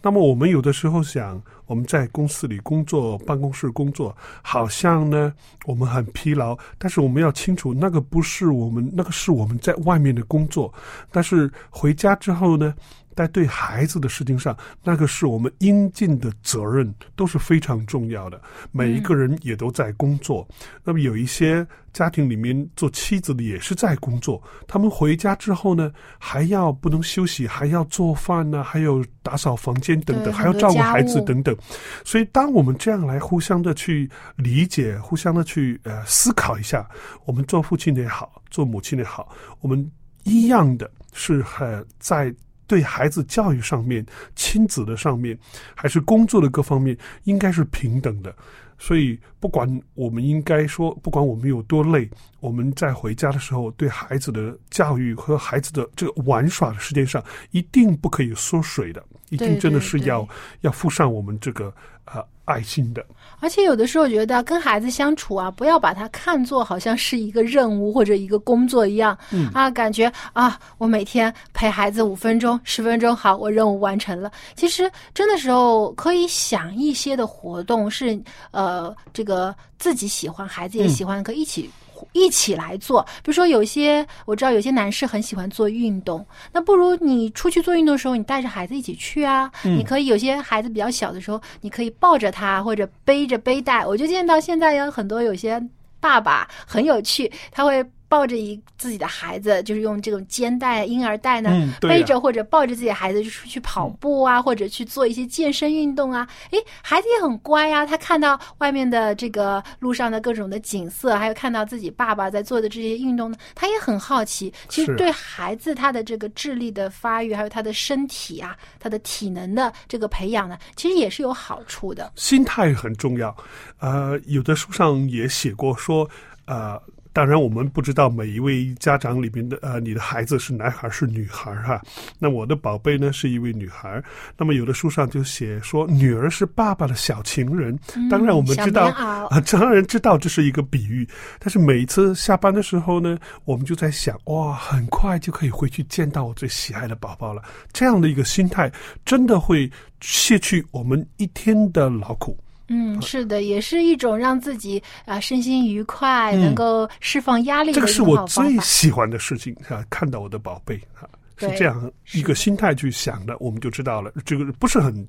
[0.04, 5.34] 那么我们有的时候想，我们在公司里工作，办公室工作，好像呢
[5.66, 10.72] 我们很疲劳，但是我们要清楚，那个不是我们，那个是我们在外面的工作。
[11.10, 12.72] 但是回家之后呢，
[13.16, 18.42] 在对孩子的事情上，那个是我们应尽的责任，都是非常重要的。
[18.72, 20.48] 每一个人也都在工作。
[20.84, 31.56] 那么有一些家庭里面做妻子的也是在工作，他们回家之后呢，还要不能休息，还要做饭呢，还有打扫房间等等，还要照顾孩子等等。
[32.04, 36.90] 所以，当我们这样来互相的去理解、互相的去呃思考一下，
[37.26, 39.92] 我们做父亲的也好，做母亲的也好，我们
[40.24, 42.34] 一样的是很在
[42.72, 45.38] 对孩子教育上面、亲子的上面，
[45.76, 48.34] 还是工作的各方面，应该是平等的。
[48.80, 60.26] 所以，不管我们应该说，不管我们有多累，我们在回家的时候，对孩子的教育和孩子的这个玩耍的时间上，一定不可以缩水的，一定真的是要
[60.62, 61.74] 要附上我们这个
[62.06, 63.06] 呃爱心的。
[63.42, 74.32] 而且有的时候觉得跟孩子相处啊，不要把它看作好像是一个任务或者一个工作一样，嗯啊，感觉啊，我每天陪孩子五分钟、十分钟，好，我任务完成了。
[74.56, 78.18] 其实真的时候可以想一些的活动是
[78.52, 81.70] 呃，这个自己喜欢，孩子也喜欢，可以一起。
[82.14, 89.52] 一起来做，比如说有些我知道有些男士很喜欢做运动，那不如你出去做运动的时候，你带着孩子一起去啊。
[89.64, 93.86] 嗯你可以有些孩子比较小的时候，你可以抱着他或者背着背带。
[93.86, 95.62] 我就见到现在有很多有些
[96.00, 101.50] 爸爸很有趣，他会抱着一自己的孩子，就是用这种肩带、婴儿带呢、
[101.80, 106.28] 背着或者抱着自己的孩子，就出去跑步啊，或者去做一些健身运动啊。
[106.50, 114.54] 诶，孩子也很乖啊，他看到外面的这个路上的各种的景色，还有看到自己爸爸在做的这些运动呢，他也很好奇。
[114.68, 122.12] 其实对孩子他的这个智力的发育，还有他的身体啊，他的体能的这个培养呢，其实也是有好处的。
[122.18, 123.34] 心态很重要。
[123.80, 126.10] 呃，有的书上也写过说，
[126.46, 126.78] 呃，
[127.14, 131.82] 当然，我们不知道每一位家长里面的呃，你的孩子是男孩是女孩哈。
[132.18, 134.02] 那我的宝贝呢是一位女孩。
[134.38, 137.78] 那么有的书上就写说，女儿是爸爸的小情人。
[138.10, 138.86] 当然我们知道
[139.30, 141.08] 啊，当然知道这是一个比喻。
[141.38, 147.44] 但是每一次下班的时候呢，我们就在想，哇，很快就可以回去见到我最喜爱的宝宝了。
[147.74, 148.72] 这样的一个心态，
[149.04, 152.38] 真的会卸去我们一天的劳苦。
[152.74, 159.84] 嗯，是的，也是一种让自己啊身心愉快，能够释放压力的这个是我最喜欢的事情啊！
[159.90, 161.04] 看到我的宝贝啊，
[161.36, 165.06] 是这样一个心态去想的，我们就知道了，这个不是很。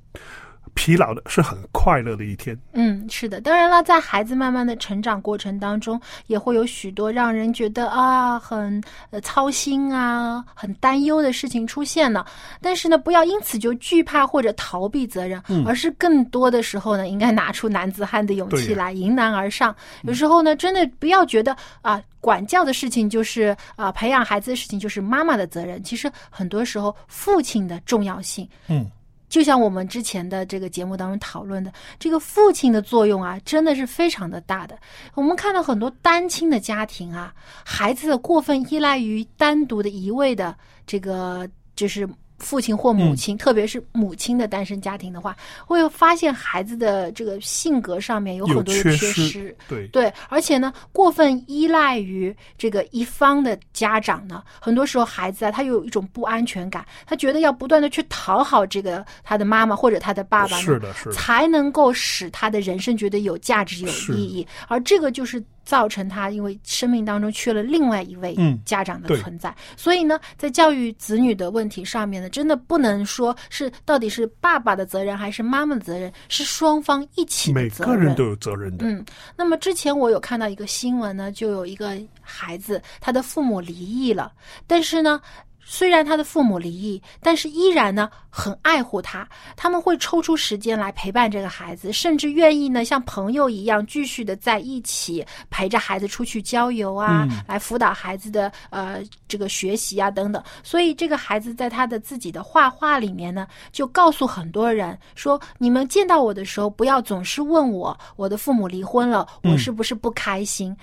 [0.75, 2.59] 疲劳的是很快乐的一天。
[2.73, 12.27] 嗯，是的，当然了，在孩子慢慢的成长过程当中，也会有许多让人觉得啊很呃操心啊、很担忧的事情出现了。
[12.61, 19.75] 但是呢，不要因此就惧怕或者逃避责任，而是更多的时候呢，应该拿出男子汉的勇气来迎难而上。
[20.05, 25.83] 有时候呢，真的不要觉得啊，管教的事情就是啊，培养孩子的事情就是妈妈的责任。
[25.83, 28.91] 其实很多时候，父亲的重要性，嗯。
[29.33, 34.79] 就像我们之前的这个节目当中讨论的，这个父亲的作用啊，真的是非常的大的。
[35.15, 37.33] 我们看到很多单亲的家庭啊，
[37.65, 40.55] 孩子过分依赖于单独的一位的
[40.87, 42.07] 这个就是。
[42.43, 45.35] 父亲或母亲，特别是母亲的单身家庭的话，
[45.65, 49.57] 会发现孩子的这个性格上面有很多的缺失。
[49.69, 64.47] 对对，而且呢，过分依赖于这个一方的家长呢，很多时候孩子啊，他有一种不安全感，他觉得要不断的去讨好这个他的妈妈或者他的爸爸，是的，是的，才能够使他的人生觉得有价值、有意义。
[64.69, 65.43] 而这个就是。
[65.65, 77.93] 造成他因为生命当中缺了另外一位家长的存在，所以呢，在教育子女的问题上面呢，真的不能说是到底是爸爸的责任还是妈妈的责任，是双方一起的责任。
[77.93, 78.87] 每个人都有责任的。
[78.87, 79.05] 嗯，
[79.37, 84.33] 那么之前我有看到一个新闻呢，就有一个孩子，他的父母离异了，
[84.67, 85.21] 但是呢。
[85.65, 89.27] 虽然他的父母离异，但是依然呢很爱护他。
[89.57, 100.43] 他们会抽出时间来陪伴这个孩子，甚至愿意呢像朋友一样继续的在一起陪着孩子出去郊游啊，来辅导孩子的呃这个学习啊等等。
[100.63, 110.77] 所以这个孩子在他的自己的画画里面呢，就告诉很多人说：你们见到我的时候，不要总是问我我的父母离婚了，我是不是不开心。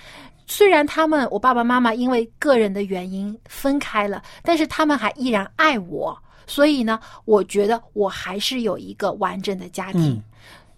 [0.50, 10.22] 虽然他们我爸爸妈妈因为个人的原因分开了，但是他们还依然爱我，所以呢，我觉得我还是有一个完整的家庭。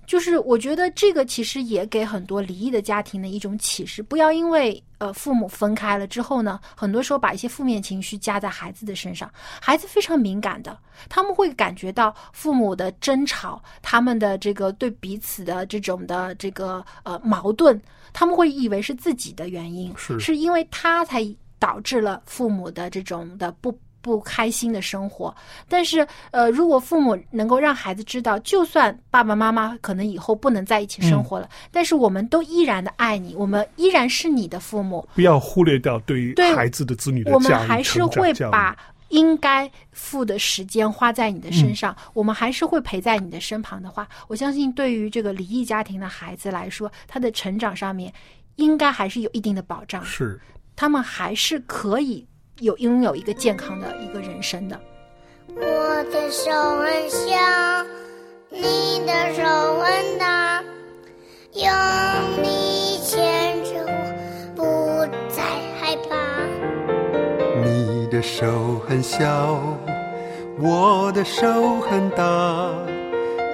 [0.05, 9.31] 就是我觉得这个其实也给很多离异的家庭的一种启示：不要因为呃父母分开了之后呢，很多时候把一些负面情绪加在孩子的身上。
[9.61, 10.77] 孩子非常敏感的，
[11.07, 17.81] 他们会感觉到父母的争吵，他们的这个对彼此的这种的这个呃矛盾。
[18.13, 21.25] 他们会以为是自己的原因，是是因为他才
[21.57, 23.71] 导致了父母的这种的不
[24.01, 25.33] 不开心的生活。
[25.69, 35.07] 但是，呃，如果父母能够让孩子知道，就算爸爸妈妈可能以后不能在一起生活了，但是我们都依然的爱你，我们依然是你的父母。
[35.15, 38.77] 不要忽略掉对于孩子的子女的我们还是会把。
[39.11, 48.13] 应该付的时间花在你的身上，我们还是会陪在你的身旁的话，我相信对于这个离异家庭的孩子来说，他的成长上面
[48.55, 50.01] 应该还是有一定的保障。
[50.05, 50.39] 是，
[50.77, 52.25] 他们还是可以
[52.61, 54.79] 有拥有一个健康的一个人生的。
[55.55, 57.35] 我的手很小，
[58.49, 59.41] 你的手
[59.79, 60.63] 很大，
[61.53, 61.65] 用
[62.43, 63.83] 你牵着
[64.55, 65.41] 我，不再
[65.79, 66.15] 害怕。
[67.65, 69.59] 你的手很小，
[70.59, 72.71] 我的手很大，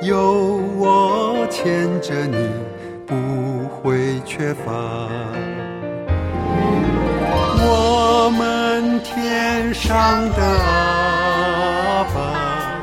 [0.02, 2.50] 有我牵着你，
[3.06, 3.16] 不
[3.70, 4.74] 会缺乏。
[7.70, 8.57] 我们
[9.04, 12.82] 天上的阿爸，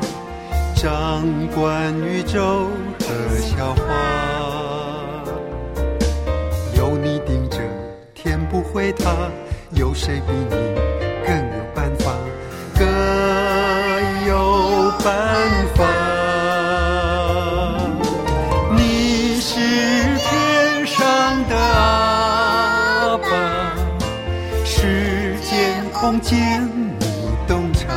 [0.75, 3.05] 掌管宇宙的
[3.39, 3.83] 笑话，
[6.75, 7.59] 有你顶着，
[8.13, 9.11] 天不会塌，
[9.71, 10.94] 有谁比你？
[26.05, 26.63] 房间
[26.99, 27.07] 你
[27.47, 27.87] 洞察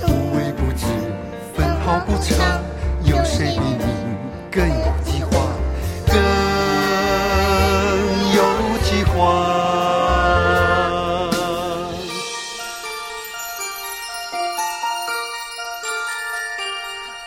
[0.00, 0.86] 不微不至
[1.54, 2.58] 分毫不差
[3.04, 3.84] 有谁比你
[4.50, 5.36] 更有计划
[6.06, 6.16] 更
[8.32, 8.42] 有
[8.82, 9.12] 计划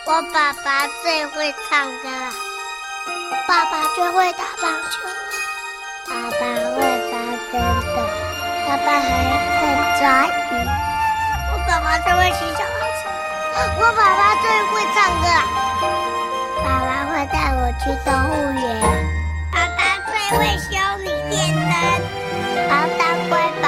[0.06, 2.32] 我爸爸最会唱歌了。
[3.46, 4.98] 爸爸最会打棒球
[6.08, 6.69] 爸爸
[8.70, 9.02] 爸爸还
[9.58, 9.66] 会
[9.98, 10.00] 抓
[10.30, 10.30] 鱼。
[11.50, 13.02] 我爸爸最会骑小黄车，
[13.80, 15.26] 我爸爸最会唱歌。
[16.62, 18.62] 爸爸会带我去动物园，
[19.50, 20.70] 爸爸最会修
[21.02, 21.66] 理电灯，
[22.68, 23.66] 要当乖宝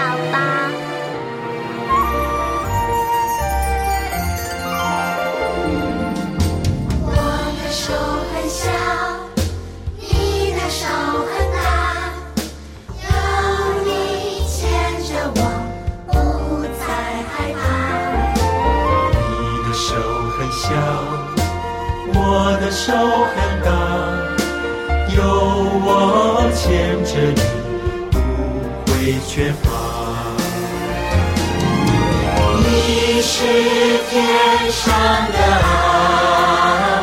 [22.44, 23.70] 我的手很大，
[25.14, 25.22] 有
[25.86, 27.40] 我牵着你，
[28.10, 28.16] 不
[28.90, 28.94] 会
[29.28, 29.64] 缺乏。
[32.58, 33.30] 你是
[34.10, 34.12] 天
[34.72, 34.82] 上
[35.30, 35.64] 的阿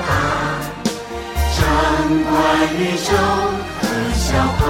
[0.09, 0.11] 爸，
[1.55, 1.57] 掌
[2.25, 2.35] 管
[2.75, 3.07] 宇宙
[3.79, 3.81] 和
[4.17, 4.27] 笑
[4.59, 4.61] 话。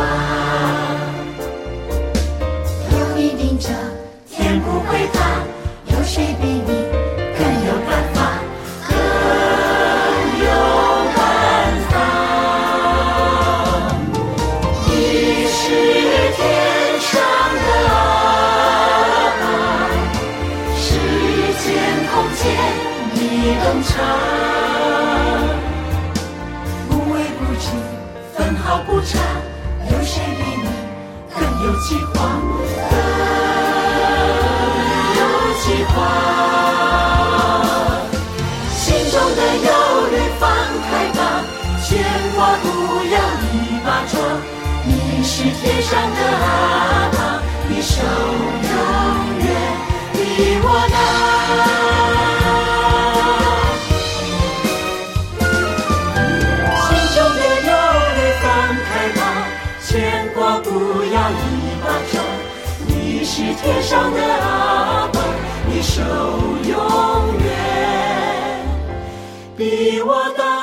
[45.39, 47.17] 是天上的阿爸，
[47.69, 48.75] 你手永
[49.39, 49.47] 远
[50.11, 50.17] 比
[50.61, 50.97] 我大。
[56.83, 57.71] 心中的忧
[58.17, 58.43] 虑放
[58.83, 59.21] 开吧，
[59.87, 59.87] 牵
[60.33, 60.67] 挂不
[61.05, 61.41] 要一
[61.85, 62.13] 把抓。
[62.85, 63.31] 你是
[63.61, 65.15] 天上的阿爸，
[65.67, 66.01] 你手
[66.67, 66.75] 永
[67.45, 67.47] 远
[69.55, 70.58] 比我大。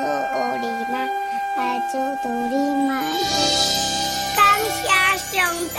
[0.00, 0.98] 麻独出屋里嘛，
[1.56, 2.54] 爱猪独立
[2.88, 3.02] 嘛。
[4.34, 4.42] 刚
[4.82, 5.38] 下兄
[5.68, 5.76] 弟。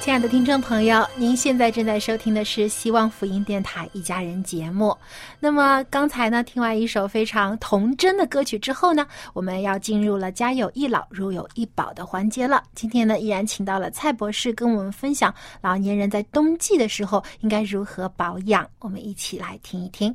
[0.00, 4.96] 亲爱的听众朋友，您现在正在收听的是希望福音电台一家人节目。
[5.38, 12.62] 那么刚才呢，听完一首非常童真的歌曲之后呢，我们要进入了家有一老如有一宝的环节了。
[12.74, 18.68] 今天呢，依然请到了蔡博士跟我们分享老年人在冬季的时候应该如何保养。
[18.80, 20.12] 我们一起来听一听。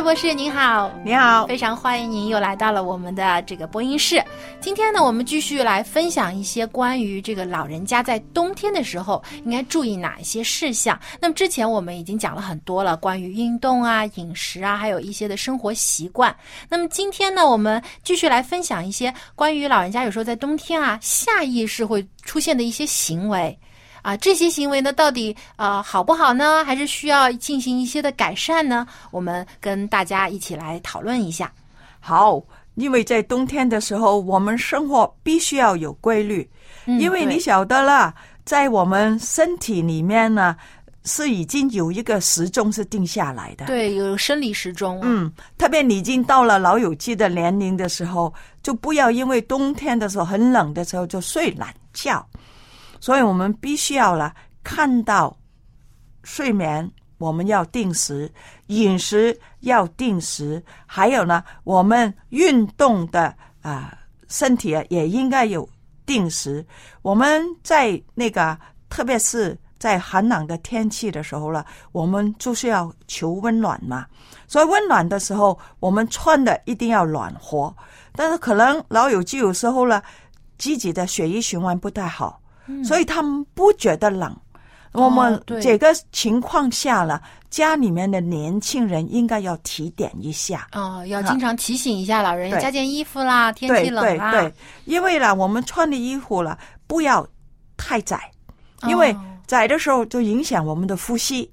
[0.00, 4.24] 蔡博士您好，你好，非常欢迎您又来到了我们的这个播音室。
[4.58, 10.98] 今天呢，我们继续来分享一些关于这个老人家在冬天的时候应该注意哪一些事项。
[11.20, 16.34] 那么之前我们已经讲了很多了，关于运动啊、饮食啊，还有一些的生活习惯。
[16.66, 23.54] 那么今天呢，我们继续来分享一些关于老人家有时候在冬天啊下意识会出现的一些行为。
[24.02, 26.64] 啊，这些行为呢，到底呃好不好呢？
[26.64, 28.86] 还是需要进行一些的改善呢？
[29.10, 31.52] 我们跟大家一起来讨论一下。
[32.00, 32.42] 好，
[32.76, 36.48] 因为在冬天的时候，我们生活必须要有规律，
[36.86, 40.56] 嗯因为你晓得了，在我们身体里面呢，
[41.04, 43.66] 是已经有一个时钟是定下来的。
[43.66, 45.02] 对，有生理时钟、啊。
[45.04, 48.32] 嗯，特别你已经到了老友记的年龄的时候，
[48.62, 52.26] 就不要因为冬天的时候很冷的时候就睡懒觉。
[53.00, 54.32] 所以我们必须要了
[54.62, 55.36] 看到
[56.22, 56.88] 睡眠，
[57.18, 58.30] 我们要定时，
[58.66, 63.98] 饮食要定时，还有呢，我们运动的啊、
[64.28, 65.68] 身体啊也应该有
[66.04, 66.64] 定时。
[67.02, 74.06] 我们在那个，特别是在寒冷的天气的时候了，我们就是要求温暖嘛。
[74.46, 77.74] 所以温暖的时候，我们穿的一定要暖和。
[78.12, 80.02] 但是可能老友记有时候呢，
[80.58, 82.40] 自己的血液循环不太好。
[82.84, 84.34] 所以他们不觉得冷。
[84.92, 90.66] 我们这个情况下了，家里面的年轻人应该要提点一下。
[90.72, 94.32] 哦，要经常提醒一下老人，对加件衣服啦，天气冷啦。
[94.32, 94.54] 对对对，
[94.86, 96.58] 因为呢，我们穿的衣服了
[96.88, 97.24] 不要
[97.76, 98.30] 太窄，
[98.88, 101.48] 因为哦窄的时候就影响我们的呼吸。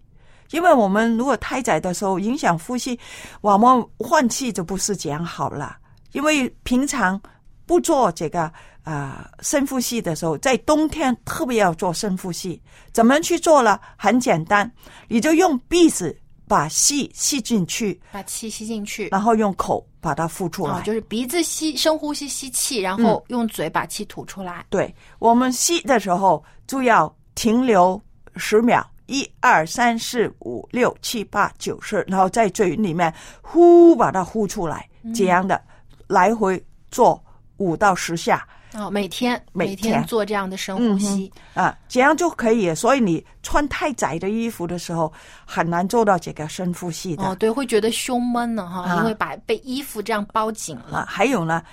[0.51, 2.97] 因为我们如果太窄的时候影响呼吸，
[3.41, 5.77] 我们换气就不是讲好了。
[6.13, 7.21] 因为平常
[7.65, 8.51] 不做这个
[8.87, 12.61] 啊、深呼吸的时候，在冬天特别要做深呼吸。
[12.93, 13.77] 怎么去做呢？
[13.97, 14.71] 很简单，
[15.09, 16.17] 你就用鼻子
[16.47, 20.79] 把气吸进去，把气吸进去，然后用口把它呼出来。
[20.79, 24.65] 哦，就是鼻子吸深呼吸吸气，然后用嘴把气吐出来。
[24.69, 28.01] 对，我们吸的时候就要停留
[28.37, 35.61] 十秒，一二三四五六七八九十，然后在嘴里面呼把它呼出来，这样的
[36.07, 37.21] 来回做
[37.57, 38.47] 五到十下。
[38.77, 42.75] 哦，每天每天做这样的深呼吸、嗯、啊，这样就可以。
[42.75, 45.11] 所以你穿太窄的衣服的时候，
[45.45, 47.23] 很难做到这个深呼吸的。
[47.23, 50.99] 哦，对，会觉得胸闷呢哈，啊、因为把被衣服这样包紧了。
[50.99, 51.63] 啊，还有呢，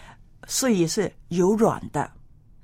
[0.49, 2.11] 睡衣是柔软的。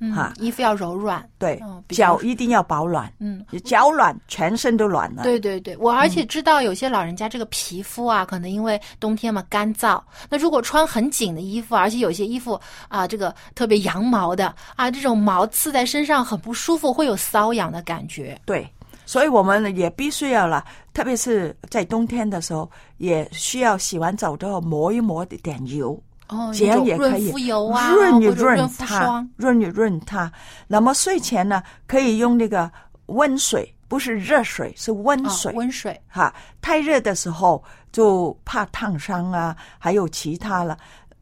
[0.00, 5.22] 嗯，衣服要柔软，对，哦、脚一定要保暖，嗯，脚暖，全身都暖了。
[5.22, 18.40] 对对对，我而且知道有些老人家这个皮肤啊，可能因为冬天嘛干燥，那如果穿很紧的衣服，而且有些衣服啊，这个特别羊毛的啊，这种毛刺在身上很不舒服，会有瘙痒的感觉。
[18.46, 18.66] 对，
[19.04, 26.00] 所以我们也必须要了，特别是在冬天的时候，也需要洗完澡之后抹一抹一点油。
[26.30, 30.30] 哦，这样也可以润肤油啊，润一润它，润一润它。
[30.68, 32.70] 那么睡前呢，可以用那个
[33.06, 35.50] 温水，不是热水，是温水。
[35.50, 37.60] 哦、温水哈，太热的时候
[37.90, 40.78] 就怕烫伤啊，还有其他了。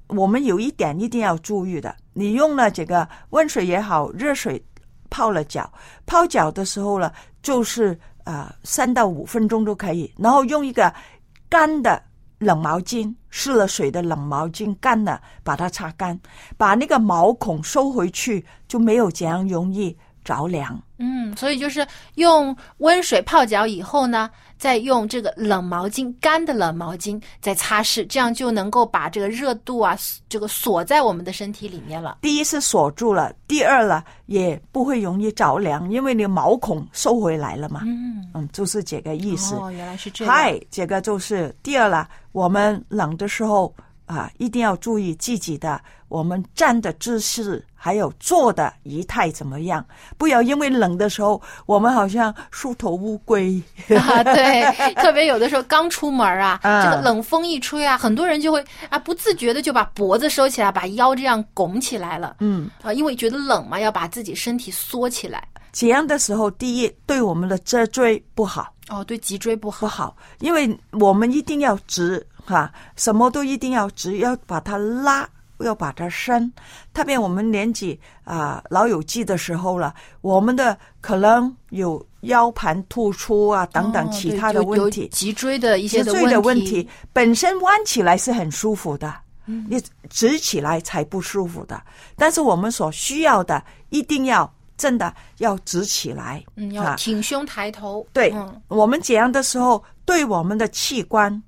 [0.09, 4.63] 我们有一点一定要注意的，你用了这个温水也好，热水
[5.09, 5.73] 泡了脚，
[6.05, 7.11] 泡脚的时候呢，
[7.43, 10.93] 就是啊三到五分钟都可以，然后用一个
[11.49, 12.03] 干的。
[12.39, 16.19] 冷毛巾湿了水的冷毛巾干了，把它擦干，
[16.57, 20.83] 把那个毛孔收回去，就没有这样容易着凉。
[20.99, 21.87] 嗯，所以就是
[22.17, 24.29] 用温水泡脚以后呢，
[24.59, 29.97] 再用这个冷毛巾干的冷毛巾再擦拭，这样就能够把这个热度啊，
[30.29, 32.19] 这个锁在我们的身体里面了。
[32.23, 37.83] 第一是锁住了，第二了也不会容易着凉，因为你毛孔收回来了嘛。
[37.87, 39.55] 嗯嗯，就是这个意思。
[39.55, 40.35] 哦，原来是这样。
[40.35, 42.09] 嗨，这个就是第二了。
[42.33, 43.75] 我们冷的时候
[44.07, 49.85] 啊，一定要注意自己的我们站的姿势，还有坐的仪态怎么样，
[50.17, 53.63] 不要因为冷的时候，我们好像梳头乌龟。
[53.97, 54.63] 啊，对，
[54.97, 62.37] 特别有的时候刚出门啊， 啊这个冷风一吹啊，很多人就会啊不自觉的就把脖子收起来，把腰这样拱起来了。
[62.41, 65.47] 嗯，啊，因为觉得冷嘛，要把自己身体缩起来。
[65.71, 68.73] 这样的时候，第一对我们的脊椎不好。
[68.89, 75.29] 哦，对脊椎不好，不好，因为我们一定要直哈，什么都一定要直，要把它拉，
[75.65, 76.51] 要把它伸。
[76.93, 89.15] 特别我们年纪啊老有记的时候了，我们的可能有腰盘突出啊等等其他的问题，哦、脊椎的一些脊椎的问题，本身弯起来是很舒服的，
[89.47, 91.83] 嗯、你直起来才不舒服的。
[92.17, 94.53] 但是我们所需要的一定要。
[94.79, 98.07] 真的要直起来，嗯，要挺胸抬头。
[98.13, 101.43] 对，嗯、我们这样的时候，对我们的器官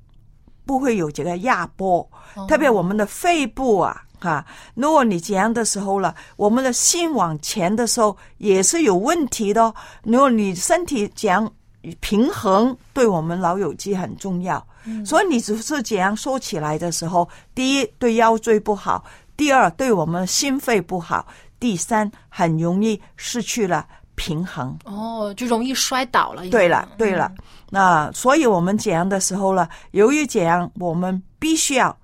[0.71, 9.75] 不会有这个压迫，哦、特别我们的肺部啊，哈，如果你这样的时候了，我们的心往前的时候也是有问题的、哦。
[10.05, 11.51] 如果你身体这样
[11.99, 14.65] 平衡，对我们老友记很重要。
[14.85, 19.05] 嗯、所以你只是这样说起来的时候，第一对腰椎不好，
[19.37, 21.27] 第二对我们心肺不好。
[21.59, 26.49] 第三，很容易失去了平衡，哦，就容易摔倒了。
[26.49, 31.97] 对了，对了，嗯、那所以我们这样的时候呢，由于这样，我们必须要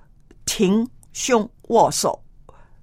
[0.45, 2.23] 挺胸握手，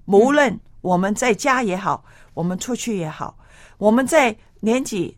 [0.06, 2.04] 无论我们在家也好，
[2.34, 3.38] 我们出去也好，
[3.78, 5.18] 我们在年纪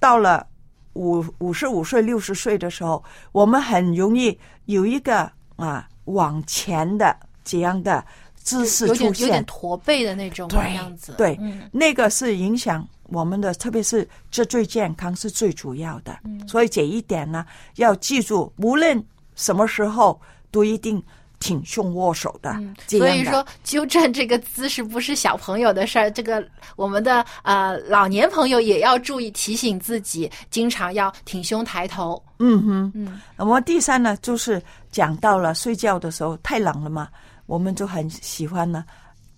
[0.00, 0.46] 到了
[0.94, 8.04] 五五十五岁、六十岁的时候，我们很容易有一个啊往前的这样的。
[8.44, 16.14] 姿势出现有点驼背的那种样子，对，嗯、那个是影响我们的，特别是这最健康是最主要的。
[16.24, 19.02] 嗯、所以这一点呢，要记住，无论
[19.34, 20.20] 什么时候
[20.50, 21.02] 都一定
[21.40, 22.50] 挺胸握手的。
[22.58, 32.22] 嗯、所以说，纠正这个姿势不是小朋友的事儿，这个我们的呃老年朋友也要注意提醒自己，经常要挺胸抬头。
[32.40, 33.20] 嗯哼，嗯。
[33.38, 37.08] 那么第三呢，就是讲到了睡觉的时候太冷了嘛。
[37.46, 38.84] 我们就很喜欢呢，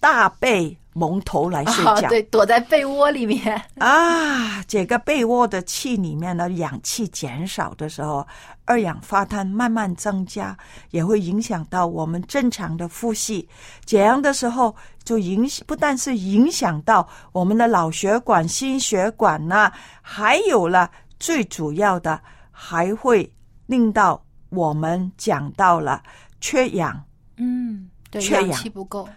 [0.00, 4.62] 大被蒙头来睡觉，哦、 对，躲在被窝里面 啊。
[4.68, 8.26] 这个被窝的气里面呢，氧气减少的时候，
[8.64, 10.56] 二氧化碳慢慢增加，
[10.90, 13.48] 也会影响到我们正常的呼吸。
[13.84, 20.90] 这样的时候，就影不但是影响到我们的脑血管、心血管呐、啊，还有了
[21.20, 23.30] 最主要的，还会
[23.66, 26.02] 令到我们讲到了
[26.40, 27.04] 缺氧。
[27.36, 27.88] 嗯。
[28.20, 29.08] 对，缺氧气不够，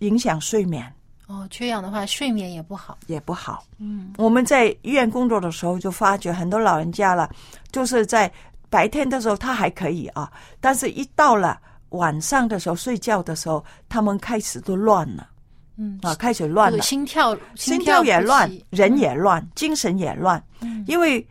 [0.00, 0.92] 影响睡眠。
[1.26, 3.64] 哦，缺氧的话，睡眠也不好，也不好。
[3.78, 7.28] 嗯，我们在医院工作的时候就发觉，很多老人家了，
[7.70, 8.32] 就是在
[8.70, 15.28] 白天的时候他还可以啊，但是一到了晚上的时候睡觉的时候，他们开始都乱了。
[15.76, 20.42] 嗯啊，开始乱了，心跳心跳也乱，人也乱，精神也乱。
[20.60, 21.24] 嗯因为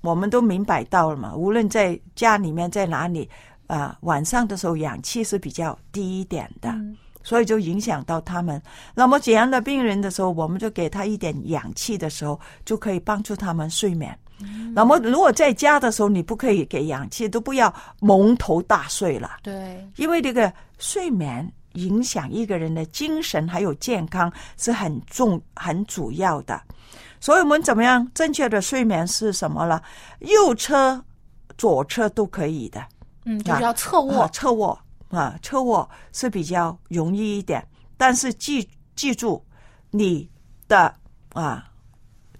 [0.00, 3.30] 我们都明白到了嘛，无论在家里面在哪里，
[3.72, 8.60] 啊、晚上的时候氧气是比较低一点的，嗯所以就影响到他们。
[8.94, 14.14] 那么这样的病人的时候，我们就给他一点氧气的时候，就可以帮助他们睡眠。
[14.40, 19.38] 嗯那么如果在家的时候，你不可以给氧气，都不要蒙头大睡了。
[19.42, 26.60] 对，因为这个睡眠影响一个人的精神还有健康是很重很主要的。
[27.20, 29.82] 所以我们怎么样正确的睡眠是什么了？
[30.18, 31.02] 右侧、
[31.56, 32.84] 左侧都可以的。
[33.24, 34.78] 嗯，就是要侧卧啊，侧卧
[35.10, 37.66] 啊，侧卧是比较容易一点，
[37.96, 39.44] 但是记记住
[39.90, 40.28] 你
[40.68, 40.94] 的
[41.34, 41.70] 啊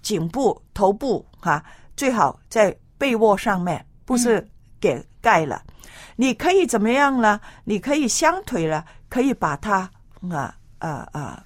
[0.01, 1.63] 颈部、头部哈、
[1.95, 4.45] 最好在被窝上面，不是
[4.79, 5.63] 给盖了。
[6.15, 7.39] 你可以怎么样呢？
[7.63, 9.89] 你可以相腿了，可以把它
[10.29, 11.45] 啊啊啊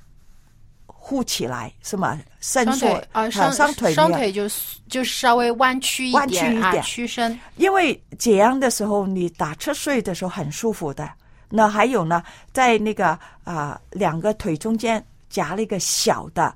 [1.08, 2.20] 护起来，是吗？
[2.42, 4.44] 伸缩啊，双双腿双腿就
[4.90, 7.40] 就是稍微弯曲一弯曲点点屈伸。
[7.56, 11.10] 因为这样的时候，你打侧睡的时候很舒服的。
[11.50, 16.54] 那还有呢，在那个啊、两个腿中间夹了一个小的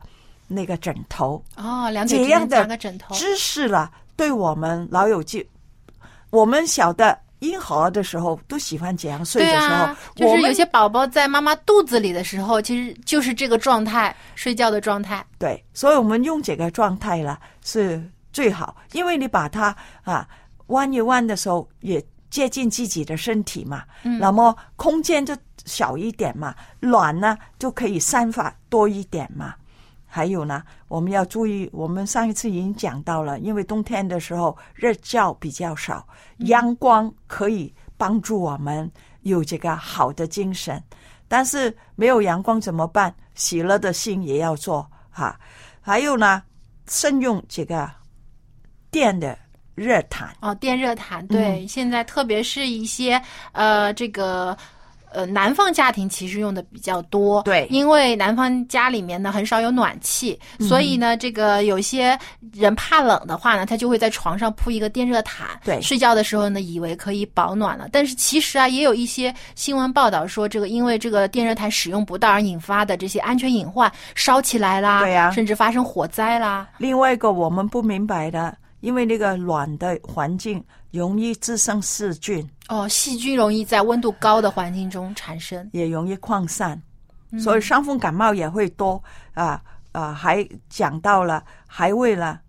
[0.49, 5.47] 那个枕头，哦，两腿这样之间夹的个枕头，姿势了，对我们老友记，
[6.30, 15.26] 我们小的婴儿的时候都喜欢这样睡的时候，啊，就是有些宝宝在妈妈肚子里的时候，其实就是这个状态，睡觉的状态。
[15.38, 20.28] 对，所以我们用这个状态了是最好，因为你把它啊
[20.68, 25.36] 弯一弯的时候，也接近自己的身体嘛，嗯那么空间就
[25.66, 29.56] 小一点嘛，卵呢就可以散发多一点嘛。
[30.14, 36.05] 还有呢，我们要注意，我们上一次已经讲到了，因为冬天的时候日照比较少，
[36.39, 38.91] 阳光可以帮助我们
[39.22, 40.84] 有这个好的精神，
[41.30, 43.16] 但是没有阳光怎么办？
[43.36, 45.39] 喜乐的心也要做哈。
[45.80, 46.43] 还有呢，
[46.88, 47.89] 慎用这个
[48.91, 49.38] 电的
[49.76, 50.36] 热毯。
[50.41, 53.20] 哦，电热毯，对，嗯现在特别是一些
[53.53, 54.57] 呃，这个
[55.14, 62.18] 呃，南方家庭其实用的比较多，对因为南方家里面呢很少有暖气，嗯所以呢，这个有些
[62.53, 85.67] 人怕冷的话呢，他就会在床上铺一个电热毯，对睡觉的时候呢，以为可以保暖了，但是其实啊，也有一些新闻报道说，这个因为这个电热毯使用不当而引发的这些安全隐患，烧起来啦，对呀甚至发生火灾啦，另外一个我们不明白的，因为那个暖的环境容易滋生细菌，哦，细菌容易在温度高的环境中产生。
[85.71, 86.79] 也容易扩散，
[87.32, 89.01] 嗯所以伤风感冒也会多
[89.34, 89.61] 啊
[89.93, 90.13] 啊！
[90.13, 92.41] 还讲到了，还为了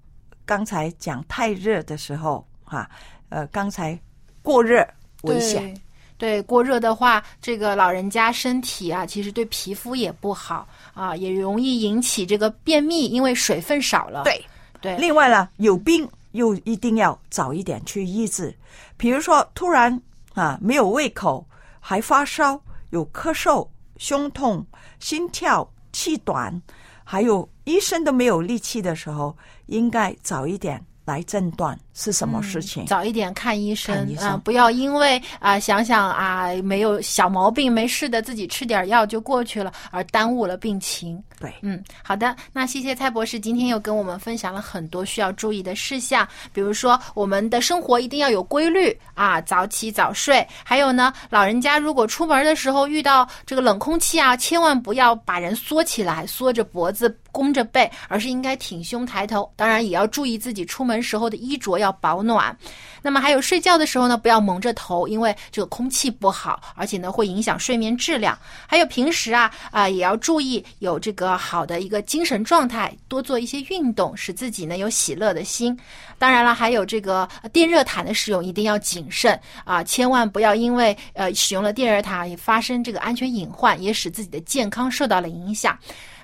[0.44, 2.90] 刚才讲太热的时候啊，
[3.28, 3.98] 呃，刚才
[4.42, 4.86] 过热
[5.22, 5.62] 危险。
[5.74, 5.80] 对。
[6.18, 14.22] 对，过热的话，这个老人家身体啊，其实对皮肤也不好啊，也容易引起这个便秘，因为水分少了。
[14.22, 14.40] 对
[14.80, 18.54] 对，另外呢，有病又一定要早一点去医治，
[18.96, 20.00] 比如说突然
[20.34, 21.46] 啊没有胃口，
[21.80, 22.60] 还发烧，
[22.90, 23.66] 有咳嗽、
[23.96, 24.66] 胸痛、
[24.98, 26.60] 心跳、气短，
[27.04, 31.78] 还有一生都没有力气的时候，应该早一点来诊断。
[31.94, 32.84] 是什么事情。
[32.84, 41.22] 嗯早一点看医生看医生啊、不要因为啊、想想啊没有小毛病没事的，自己吃点药就过去了，而耽误了病情。
[41.38, 57.16] 对，嗯，好的，那谢谢蔡博士今天又跟我们分享了很多需要注意的事项，比如说我们的生活一定要有规律啊，早起早睡，还有呢，老人家如果出门的时候遇到这个冷空气啊，千万不要把人缩起来，缩着脖子。
[57.32, 59.50] 弓着背，而是应该挺胸抬头。
[59.56, 62.56] 当然，也要注意自己出门时候的衣着要保暖。
[63.04, 68.38] 那么还有睡觉的时候呢，不要蒙着头，因为这个空气不好，而且呢会影响睡眠质量。
[68.66, 75.76] 还有平时啊啊、也要注意有这个好的一个精神状态，多做一些运动，使自己呢有喜乐的心。
[76.16, 85.76] 当然了，还有这个电热毯的使用一定要谨慎啊，千万不要因为呃使用了电热毯也发生这个安全隐患，也使自己的健康受到了影响。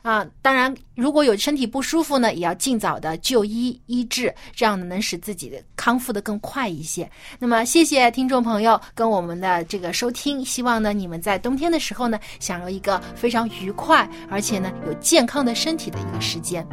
[0.08, 7.10] 啊，当然，如果有身体不舒服呢，也要尽早的就医医治，这样呢能使自己的康复的更快一些。
[7.38, 16.66] 那么，谢谢听众朋友跟我们的这个收听，希望呢你们在冬天的时候呢，享有一个非常愉快，而且呢有健康的身体的一个时间。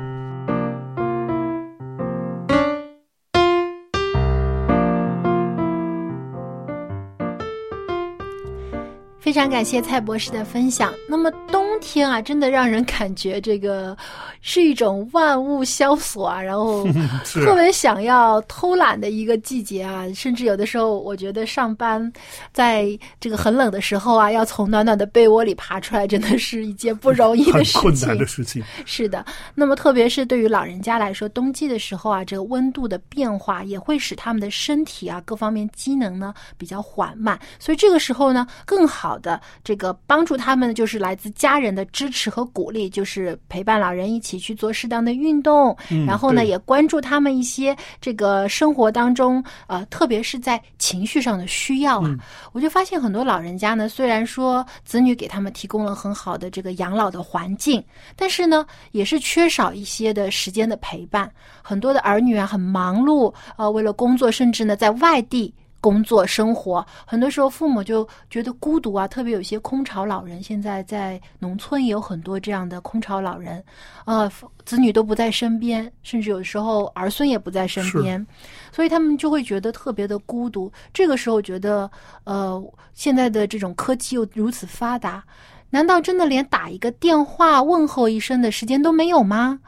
[9.25, 10.93] 非常感谢蔡博士的分享。
[11.09, 13.97] 那么冬天啊，真的让人感觉这个
[14.39, 16.85] 是一种万物萧索啊，然后
[17.25, 20.05] 特别想要偷懒的一个季节啊。
[20.13, 22.13] 甚至有的时候，我觉得上班
[22.53, 22.87] 在
[23.19, 27.95] 这个很冷的时候啊，要从暖暖的被窝里爬出来，真的是一件不容易的事情困。
[28.01, 28.63] 难的事情。
[28.85, 52.15] 是的，那么特别是对于老人家来说，冬季的时候啊，这个温度的变化也会使他们的身体啊各方面机能呢比较缓慢，所以这个时候呢，更好的这个帮助他们就是来自家人的支持和鼓励，就是陪伴老人一起去做适当的运动，嗯然后呢也关注他们一些这个生活当中呃，特别是在情绪上的需要啊。
[52.53, 57.83] 我就发现很多老人家呢，虽然说子女给他们提供了很好的这个养老的环境，
[58.15, 61.29] 但是呢，也是缺少一些的时间的陪伴。
[61.61, 65.53] 很多的儿女啊，很忙碌，呃，为了工作，甚至呢，在外地。
[65.85, 73.63] 工作生活，很多时候父母就觉得孤独啊，特别有些空巢老人，现在在农村也有很多这样的空巢老人，
[74.05, 74.27] 呃，
[74.65, 78.25] 子女都不在身边，甚至有时候儿孙也不在身边，
[78.71, 80.71] 所以他们就会觉得特别的孤独。
[80.91, 81.87] 这个时候觉得，
[82.23, 82.59] 呃，
[82.95, 85.23] 现在的这种科技又如此发达，
[85.69, 89.59] 难道真的连打一个电话问候一声的时间都没有吗？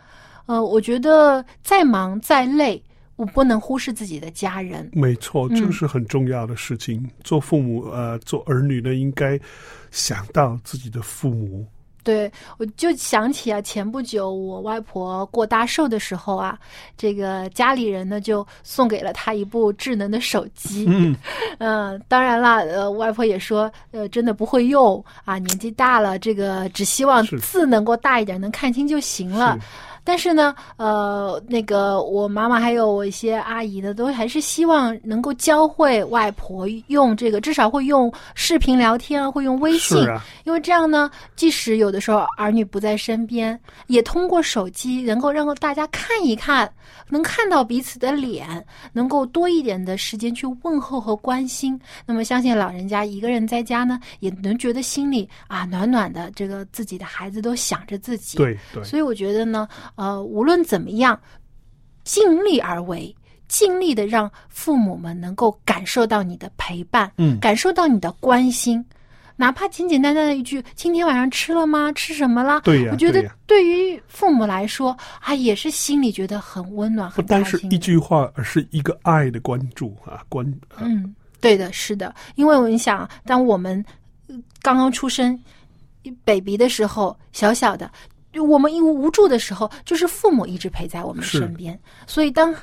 [0.47, 2.81] 呃，我觉得再忙再累，
[3.17, 4.89] 我不能忽视自己的家人。
[4.93, 7.05] 没错，这是很重要的事情。
[7.23, 9.37] 做父母，呃，做儿女呢，应该
[9.91, 11.65] 想到自己的父母。
[12.03, 16.57] 对，我就想起啊，前不久我外婆过大寿的时候啊，
[16.95, 20.85] 这个家里人呢就送给了她一部智能的手机。
[20.87, 21.13] 嗯
[21.59, 29.59] 嗯， 当然了，呃，外婆也说，呃，真的不会用啊，年纪大了，这个只希望字能够大一点，能看清就行了。
[30.07, 46.71] 但是呢，呃，那个我妈妈还有我一些阿姨呢，都还是希望能够教会外婆用这个，至少会用视频聊天啊，会用微信，啊因为这样呢，即使有的时候儿女不在身边，也通过手机能够让大家看一看，
[47.09, 51.77] 能看到彼此的脸，能够多一点的时间去问候和关心。
[52.05, 58.37] 那么，相信老人家一个人在家呢，也能觉得心里啊暖暖的，这个自己的孩子都想着自己。
[58.37, 59.67] 对对所以我觉得呢，
[59.97, 61.19] 呃，无论怎么样，
[62.05, 63.13] 尽力而为。
[63.49, 68.83] 尽力的让父母们能够感受到你的陪伴，嗯感受到你的关心，
[69.37, 71.89] 哪怕简简单单的一句“今天晚上吃了吗？
[71.93, 77.79] 吃什么啦？”对呀我觉得对于父母来说啊，也是心里觉得很温暖、不单是一。
[77.79, 80.45] 句话，而是一个爱的关注啊，关。
[80.77, 83.81] 嗯，对的，是的，因为我想，当我们
[84.27, 85.41] 呃刚刚出生
[86.25, 87.89] ，baby 的时候，小小的，
[88.39, 92.53] 我们一无助的时候，就是父母一直陪在我们身边，所以当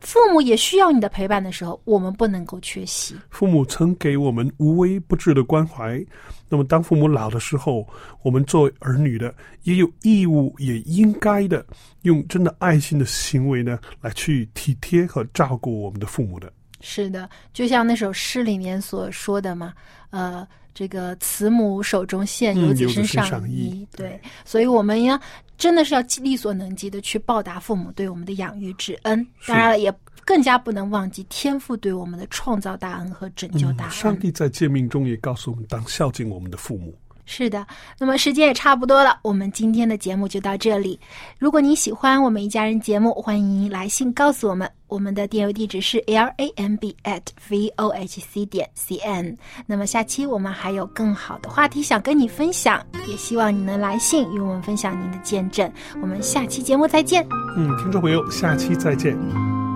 [0.00, 3.16] 父母也需要你的陪伴的时候，我们不能够缺席。
[3.30, 6.04] 父母曾给我们无微不至的关怀，
[6.48, 7.84] 那么当父母老的时候，
[8.22, 11.66] 我们作为儿女的也有义务，也应该的
[12.02, 16.52] 用真的爱心的行为呢，来去体贴和照顾我们的父母的。
[16.80, 19.74] 是的，就像那首诗里面所说的嘛，
[20.10, 20.46] 呃，
[20.78, 25.20] 这个慈母手中线，嗯游子身身上上衣对，所以我们要，
[25.56, 29.26] 真的是要力所能及的去报答父母对我们的养育之恩。
[29.44, 29.92] 当然了，也
[30.24, 33.90] 更加不能忘记天父对我们的创造大恩和拯救大恩。
[33.90, 36.94] 嗯上帝在诫命中也告诉我们，当孝敬我们的父母。
[37.30, 37.66] 是的，
[37.98, 40.98] 那么时间也差不多了，我们今天的节目就到这里。
[41.38, 47.20] 如果你喜欢我们一家人节目，欢迎来信告诉我们，我们的电邮地址是 l a m b at
[47.50, 49.36] v o h c 点 c n。
[49.66, 55.70] 那么下期我们还有更好的话题想跟你分享，也希望你能来信与我们分享您的见证。
[56.00, 57.22] 我们下期节目再见。
[57.58, 59.67] 嗯，听众朋友，下期再见。